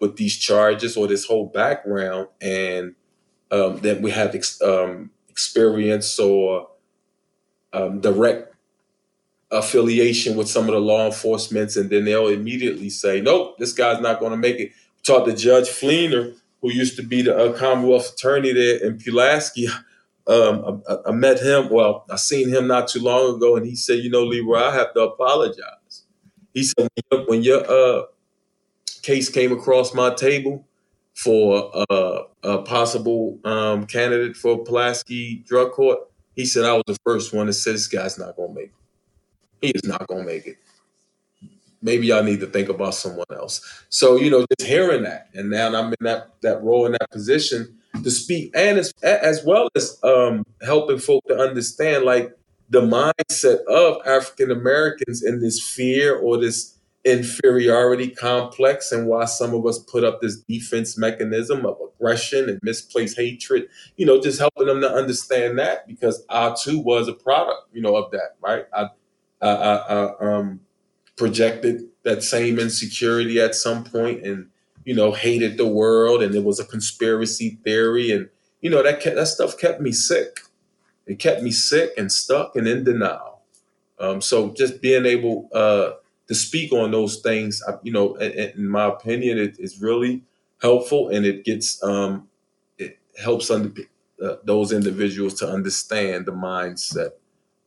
with 0.00 0.16
these 0.16 0.36
charges 0.36 0.96
or 0.96 1.06
this 1.06 1.26
whole 1.26 1.46
background, 1.46 2.28
and 2.40 2.94
um, 3.50 3.78
that 3.80 4.00
we 4.00 4.10
have 4.10 4.34
ex- 4.34 4.60
um, 4.62 5.10
experience 5.28 6.18
or 6.18 6.68
um, 7.72 8.00
direct 8.00 8.54
affiliation 9.50 10.36
with 10.36 10.48
some 10.48 10.64
of 10.64 10.74
the 10.74 10.80
law 10.80 11.06
enforcement, 11.06 11.76
and 11.76 11.90
then 11.90 12.04
they'll 12.04 12.28
immediately 12.28 12.90
say, 12.90 13.20
"Nope, 13.20 13.58
this 13.58 13.72
guy's 13.72 14.00
not 14.00 14.20
going 14.20 14.32
to 14.32 14.38
make 14.38 14.56
it." 14.56 14.72
We 14.96 15.02
talked 15.02 15.26
to 15.28 15.36
Judge 15.36 15.68
Fleenor, 15.68 16.34
who 16.64 16.72
used 16.72 16.96
to 16.96 17.02
be 17.02 17.20
the 17.20 17.36
uh, 17.36 17.52
Commonwealth 17.52 18.14
attorney 18.14 18.50
there 18.54 18.82
in 18.82 18.96
Pulaski. 18.96 19.68
Um, 20.26 20.82
I, 20.88 20.96
I, 21.08 21.12
met 21.12 21.38
him. 21.38 21.68
Well, 21.68 22.06
I 22.10 22.16
seen 22.16 22.48
him 22.48 22.66
not 22.66 22.88
too 22.88 23.02
long 23.02 23.36
ago, 23.36 23.56
and 23.56 23.66
he 23.66 23.76
said, 23.76 23.98
"You 23.98 24.08
know, 24.08 24.24
Leroy, 24.24 24.56
I 24.56 24.74
have 24.74 24.94
to 24.94 25.02
apologize." 25.02 26.04
He 26.54 26.62
said, 26.62 26.88
"When 27.26 27.42
your 27.42 27.62
uh, 27.70 28.04
case 29.02 29.28
came 29.28 29.52
across 29.52 29.92
my 29.92 30.14
table 30.14 30.66
for 31.14 31.70
uh, 31.90 32.22
a 32.42 32.62
possible 32.62 33.38
um, 33.44 33.84
candidate 33.86 34.34
for 34.34 34.64
Pulaski 34.64 35.44
drug 35.46 35.72
court, 35.72 35.98
he 36.34 36.46
said 36.46 36.64
I 36.64 36.72
was 36.72 36.84
the 36.86 36.96
first 37.04 37.34
one 37.34 37.48
that 37.48 37.52
said 37.52 37.74
this 37.74 37.88
guy's 37.88 38.18
not 38.18 38.36
going 38.36 38.54
to 38.54 38.60
make 38.62 38.70
it. 38.70 39.66
He 39.66 39.68
is 39.72 39.84
not 39.84 40.06
going 40.06 40.24
to 40.24 40.32
make 40.32 40.46
it. 40.46 40.56
Maybe 41.84 42.12
I 42.12 42.22
need 42.22 42.40
to 42.40 42.46
think 42.46 42.68
about 42.68 42.94
someone 42.94 43.26
else." 43.30 43.60
So 43.90 44.16
you 44.16 44.30
know, 44.30 44.44
just 44.58 44.68
hearing 44.68 45.04
that, 45.04 45.28
and 45.34 45.50
now 45.50 45.68
I'm 45.68 45.88
in 45.88 45.96
that 46.00 46.40
that 46.42 46.62
role 46.62 46.86
in 46.86 46.92
that 46.92 47.10
position 47.10 47.78
to 48.02 48.10
speak 48.10 48.50
and 48.54 48.78
as, 48.78 48.92
as 49.02 49.44
well 49.44 49.68
as 49.76 49.98
um, 50.02 50.44
helping 50.62 50.98
folk 50.98 51.22
to 51.28 51.38
understand 51.38 52.04
like 52.04 52.36
the 52.70 52.80
mindset 52.80 53.64
of 53.66 54.04
African 54.06 54.50
Americans 54.50 55.22
in 55.22 55.40
this 55.40 55.62
fear 55.62 56.16
or 56.16 56.38
this 56.40 56.74
inferiority 57.04 58.08
complex 58.08 58.90
and 58.90 59.06
why 59.06 59.26
some 59.26 59.54
of 59.54 59.66
us 59.66 59.78
put 59.78 60.04
up 60.04 60.22
this 60.22 60.36
defense 60.48 60.96
mechanism 60.96 61.66
of 61.66 61.76
aggression 61.94 62.48
and 62.48 62.58
misplaced 62.62 63.18
hatred 63.18 63.68
you 63.98 64.06
know 64.06 64.18
just 64.18 64.38
helping 64.38 64.66
them 64.66 64.80
to 64.80 64.90
understand 64.90 65.58
that 65.58 65.86
because 65.86 66.24
i 66.30 66.54
too 66.62 66.78
was 66.78 67.06
a 67.06 67.12
product 67.12 67.60
you 67.74 67.82
know 67.82 67.94
of 67.94 68.10
that 68.10 68.36
right 68.40 68.64
i 68.72 68.88
i, 69.42 69.48
I, 69.48 69.76
I 69.76 70.34
um 70.34 70.60
projected 71.16 71.88
that 72.02 72.22
same 72.22 72.58
insecurity 72.58 73.40
at 73.40 73.54
some 73.54 73.84
point 73.84 74.24
and 74.24 74.48
you 74.84 74.94
know, 74.94 75.12
hated 75.12 75.56
the 75.56 75.66
world 75.66 76.22
and 76.22 76.34
it 76.34 76.44
was 76.44 76.60
a 76.60 76.64
conspiracy 76.64 77.58
theory. 77.64 78.12
And, 78.12 78.28
you 78.60 78.70
know, 78.70 78.82
that, 78.82 79.00
kept, 79.00 79.16
that 79.16 79.28
stuff 79.28 79.58
kept 79.58 79.80
me 79.80 79.92
sick. 79.92 80.40
It 81.06 81.18
kept 81.18 81.42
me 81.42 81.50
sick 81.50 81.92
and 81.96 82.10
stuck 82.12 82.56
and 82.56 82.66
in 82.66 82.84
denial. 82.84 83.40
Um, 83.98 84.20
so 84.20 84.52
just 84.52 84.82
being 84.82 85.06
able 85.06 85.48
uh, 85.54 85.92
to 86.28 86.34
speak 86.34 86.72
on 86.72 86.90
those 86.90 87.20
things, 87.20 87.62
you 87.82 87.92
know, 87.92 88.14
in, 88.16 88.52
in 88.56 88.68
my 88.68 88.86
opinion, 88.86 89.38
it 89.38 89.58
is 89.58 89.80
really 89.80 90.22
helpful 90.60 91.08
and 91.08 91.24
it 91.24 91.44
gets, 91.44 91.82
um, 91.82 92.28
it 92.78 92.98
helps 93.22 93.50
under, 93.50 93.72
uh, 94.22 94.36
those 94.44 94.72
individuals 94.72 95.34
to 95.34 95.48
understand 95.48 96.26
the 96.26 96.32
mindset 96.32 97.10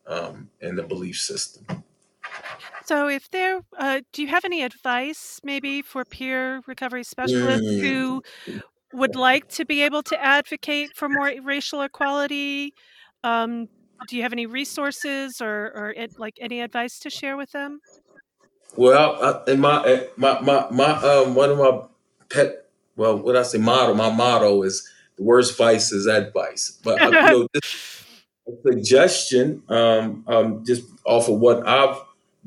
um, 0.08 0.50
and 0.62 0.78
the 0.78 0.84
belief 0.84 1.20
system. 1.20 1.84
So, 2.88 3.10
if 3.10 3.30
there, 3.32 3.62
uh, 3.78 4.02
do 4.14 4.22
you 4.22 4.30
have 4.30 4.46
any 4.46 4.64
advice 4.64 5.40
maybe 5.44 5.82
for 5.82 6.06
peer 6.06 6.62
recovery 6.68 7.04
specialists 7.04 7.74
Mm. 7.74 7.82
who 7.82 8.22
would 8.94 9.16
like 9.16 9.48
to 9.50 9.66
be 9.66 9.82
able 9.84 10.04
to 10.04 10.22
advocate 10.24 10.96
for 10.96 11.10
more 11.10 11.32
racial 11.44 11.82
equality? 11.84 12.74
Um, 13.24 13.68
do 14.08 14.18
you 14.18 14.24
have 14.24 14.34
any 14.34 14.46
resources 14.48 15.42
or, 15.42 15.72
or 15.76 15.92
it, 15.92 16.14
like 16.18 16.36
any 16.42 16.62
advice 16.62 17.00
to 17.02 17.10
share 17.12 17.38
with 17.38 17.52
them? 17.52 17.82
Well, 18.76 19.44
I, 19.48 19.52
in 19.52 19.60
my 19.60 19.84
eh, 19.86 20.08
my 20.18 20.40
my 20.42 20.68
my 20.72 20.92
um 21.04 21.36
one 21.36 21.50
of 21.52 21.58
my 21.58 21.82
pet 22.30 22.70
well, 22.96 23.18
what 23.18 23.36
I 23.36 23.44
say 23.44 23.58
motto, 23.60 23.94
my 23.94 24.10
motto 24.12 24.64
is 24.64 24.88
the 25.18 25.24
worst 25.24 25.58
vice 25.58 25.92
is 25.92 26.06
advice. 26.08 26.80
But 26.84 27.04
uh, 27.06 27.12
you 27.22 27.30
know, 27.30 27.48
this 27.54 27.64
suggestion, 28.64 29.64
um, 29.70 30.24
um, 30.28 30.66
just 30.66 30.84
off 31.06 31.30
of 31.30 31.40
what 31.40 31.68
I've 31.68 31.98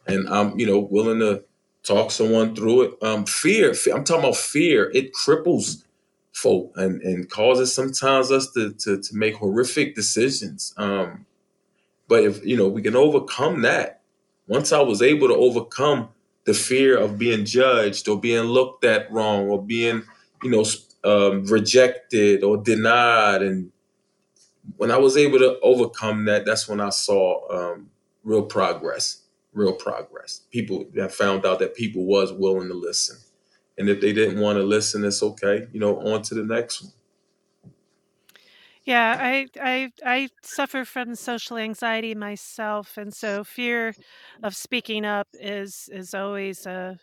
and 0.07 0.28
I'm 0.28 0.59
you 0.59 0.66
know 0.66 0.78
willing 0.78 1.20
to 1.20 1.44
talk 1.83 2.11
someone 2.11 2.54
through 2.54 2.83
it. 2.83 3.02
Um, 3.02 3.26
fear, 3.26 3.74
fear, 3.74 3.94
I'm 3.94 4.04
talking 4.04 4.24
about 4.24 4.37
fear. 4.37 4.90
It 4.94 5.12
cripples 5.12 5.84
folk 6.44 6.72
and, 6.76 7.00
and 7.00 7.30
causes 7.30 7.74
sometimes 7.74 8.30
us 8.30 8.52
to, 8.52 8.72
to 8.74 9.00
to 9.00 9.16
make 9.16 9.35
horrific 9.37 9.94
decisions. 9.94 10.74
Um, 10.76 11.24
but 12.07 12.22
if 12.22 12.44
you 12.44 12.57
know 12.57 12.68
we 12.68 12.83
can 12.83 12.94
overcome 12.94 13.62
that, 13.62 14.02
once 14.46 14.70
I 14.72 14.80
was 14.83 15.00
able 15.00 15.28
to 15.28 15.35
overcome 15.35 16.11
the 16.44 16.52
fear 16.54 16.98
of 16.98 17.18
being 17.18 17.46
judged 17.46 18.07
or 18.09 18.20
being 18.20 18.44
looked 18.44 18.85
at 18.85 19.11
wrong 19.11 19.48
or 19.48 19.64
being 19.64 20.02
you 20.42 20.50
know 20.50 20.64
um, 21.04 21.46
rejected 21.46 22.44
or 22.44 22.59
denied, 22.59 23.42
and 23.42 23.72
when 24.76 24.90
I 24.90 24.98
was 24.98 25.16
able 25.16 25.38
to 25.38 25.59
overcome 25.62 26.26
that, 26.26 26.44
that's 26.44 26.68
when 26.68 26.80
I 26.80 26.90
saw 26.90 27.72
um, 27.72 27.90
real 28.22 28.42
progress. 28.42 29.22
Real 29.54 29.72
progress. 29.72 30.42
People 30.50 30.85
I 31.00 31.09
found 31.09 31.46
out 31.46 31.61
that 31.61 31.76
people 31.76 32.04
was 32.04 32.33
willing 32.33 32.68
to 32.68 32.74
listen, 32.74 33.16
and 33.78 33.88
if 33.88 34.00
they 34.00 34.12
didn't 34.12 34.40
want 34.40 34.58
to 34.58 34.62
listen, 34.64 35.04
it's 35.04 35.22
okay. 35.22 35.68
You 35.72 35.80
know, 35.80 35.98
on 36.00 36.22
to 36.22 36.34
the 36.34 36.44
next 36.44 36.82
one. 36.82 36.92
Yeah, 38.84 39.16
I 39.18 39.46
I 39.60 39.92
I 40.04 40.28
suffer 40.42 40.84
from 40.84 41.14
social 41.14 41.56
anxiety 41.56 42.14
myself, 42.14 42.98
and 42.98 43.14
so 43.14 43.42
fear 43.42 43.94
of 44.42 44.54
speaking 44.54 45.06
up 45.06 45.28
is 45.34 45.88
is 45.92 46.12
always 46.14 46.66
a 46.66 46.98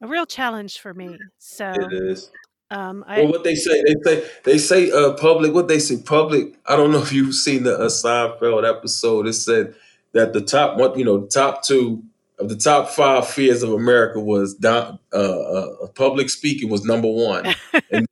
a 0.00 0.06
real 0.08 0.26
challenge 0.26 0.78
for 0.80 0.94
me. 0.94 1.18
So, 1.38 1.74
It 1.74 1.92
is. 1.92 2.30
um, 2.70 3.04
Well, 3.08 3.28
what 3.28 3.44
they 3.44 3.54
say, 3.56 3.82
they 3.82 3.94
say, 4.04 4.30
they 4.44 4.58
say, 4.58 4.90
uh, 4.92 5.14
public. 5.14 5.52
What 5.52 5.68
they 5.68 5.78
say, 5.80 6.00
public. 6.02 6.54
I 6.66 6.76
don't 6.76 6.92
know 6.92 7.02
if 7.02 7.12
you've 7.12 7.34
seen 7.34 7.64
the 7.64 7.76
uh, 7.76 7.88
Seinfeld 7.88 8.68
episode. 8.68 9.26
It 9.26 9.34
said 9.34 9.74
that 10.12 10.32
the 10.32 10.40
top 10.40 10.78
one, 10.78 10.98
you 10.98 11.04
know, 11.04 11.26
top 11.26 11.64
two 11.64 12.04
of 12.40 12.48
the 12.48 12.56
top 12.56 12.88
five 12.88 13.28
fears 13.28 13.62
of 13.62 13.72
America 13.72 14.20
was 14.20 14.62
uh, 14.64 14.96
uh, 15.12 15.86
public 15.94 16.30
speaking 16.30 16.70
was 16.70 16.84
number 16.84 17.08
one, 17.08 17.54
and 17.90 18.06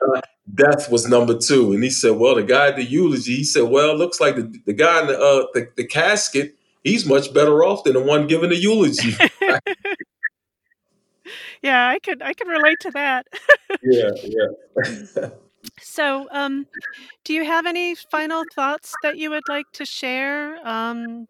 uh, 0.00 0.20
death 0.54 0.90
was 0.90 1.08
number 1.08 1.38
two. 1.38 1.72
And 1.72 1.82
he 1.82 1.90
said, 1.90 2.12
well, 2.12 2.34
the 2.34 2.42
guy 2.42 2.68
at 2.68 2.76
the 2.76 2.84
eulogy, 2.84 3.36
he 3.36 3.44
said, 3.44 3.64
well, 3.64 3.96
looks 3.96 4.20
like 4.20 4.36
the 4.36 4.60
the 4.66 4.72
guy 4.72 5.00
in 5.00 5.06
the 5.06 5.18
uh, 5.18 5.46
the, 5.54 5.68
the 5.76 5.86
casket, 5.86 6.56
he's 6.84 7.06
much 7.06 7.32
better 7.32 7.64
off 7.64 7.84
than 7.84 7.94
the 7.94 8.02
one 8.02 8.26
giving 8.26 8.50
the 8.50 8.56
eulogy. 8.56 9.16
yeah, 11.62 11.88
I 11.88 11.98
could 11.98 12.22
I 12.22 12.34
could 12.34 12.48
relate 12.48 12.80
to 12.80 12.90
that. 12.90 13.26
yeah, 13.82 14.10
yeah. 14.22 15.28
So, 15.80 16.26
um, 16.32 16.66
do 17.24 17.32
you 17.32 17.44
have 17.44 17.66
any 17.66 17.94
final 17.94 18.44
thoughts 18.54 18.94
that 19.02 19.16
you 19.16 19.30
would 19.30 19.44
like 19.48 19.66
to 19.74 19.84
share, 19.84 20.56
um, 20.66 21.28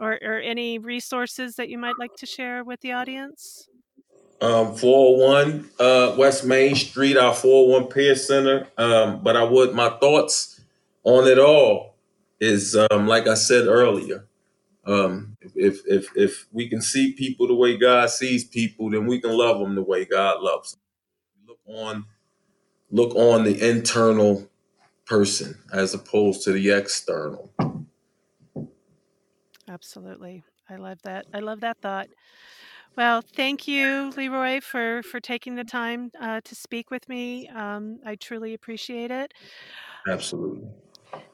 or 0.00 0.18
or 0.22 0.40
any 0.40 0.78
resources 0.78 1.56
that 1.56 1.68
you 1.68 1.78
might 1.78 1.98
like 1.98 2.16
to 2.16 2.26
share 2.26 2.64
with 2.64 2.80
the 2.80 2.92
audience? 2.92 3.68
um, 4.40 4.74
401 4.74 5.70
uh, 5.78 6.14
West 6.16 6.44
Main 6.44 6.74
Street, 6.74 7.16
our 7.16 7.34
401 7.34 7.92
Peer 7.92 8.14
Center. 8.14 8.68
Um, 8.78 9.22
but 9.22 9.36
I 9.36 9.44
would, 9.44 9.74
my 9.74 9.90
thoughts 9.90 10.60
on 11.04 11.28
it 11.28 11.38
all 11.38 11.94
is, 12.40 12.76
um, 12.90 13.06
like 13.06 13.26
I 13.26 13.34
said 13.34 13.66
earlier, 13.66 14.26
um, 14.86 15.36
if, 15.54 15.80
if, 15.86 16.08
if 16.16 16.46
we 16.52 16.68
can 16.68 16.80
see 16.80 17.12
people 17.12 17.46
the 17.46 17.54
way 17.54 17.76
God 17.76 18.10
sees 18.10 18.44
people, 18.44 18.90
then 18.90 19.06
we 19.06 19.20
can 19.20 19.32
love 19.32 19.58
them 19.58 19.74
the 19.74 19.82
way 19.82 20.04
God 20.04 20.40
loves 20.40 20.72
them. 20.72 20.80
Look 21.46 21.58
on, 21.66 22.06
look 22.90 23.14
on 23.14 23.44
the 23.44 23.68
internal 23.68 24.48
person 25.04 25.58
as 25.72 25.92
opposed 25.92 26.44
to 26.44 26.52
the 26.52 26.70
external. 26.70 27.50
Absolutely. 29.70 30.44
I 30.68 30.76
love 30.76 30.98
that. 31.04 31.26
I 31.32 31.40
love 31.40 31.60
that 31.60 31.78
thought. 31.80 32.08
Well, 32.96 33.22
thank 33.36 33.68
you, 33.68 34.12
Leroy, 34.16 34.60
for 34.60 35.02
for 35.02 35.20
taking 35.20 35.54
the 35.54 35.64
time 35.64 36.10
uh, 36.20 36.40
to 36.44 36.54
speak 36.54 36.90
with 36.90 37.08
me. 37.08 37.48
Um, 37.48 38.00
I 38.04 38.16
truly 38.16 38.54
appreciate 38.54 39.10
it. 39.10 39.32
Absolutely. 40.08 40.68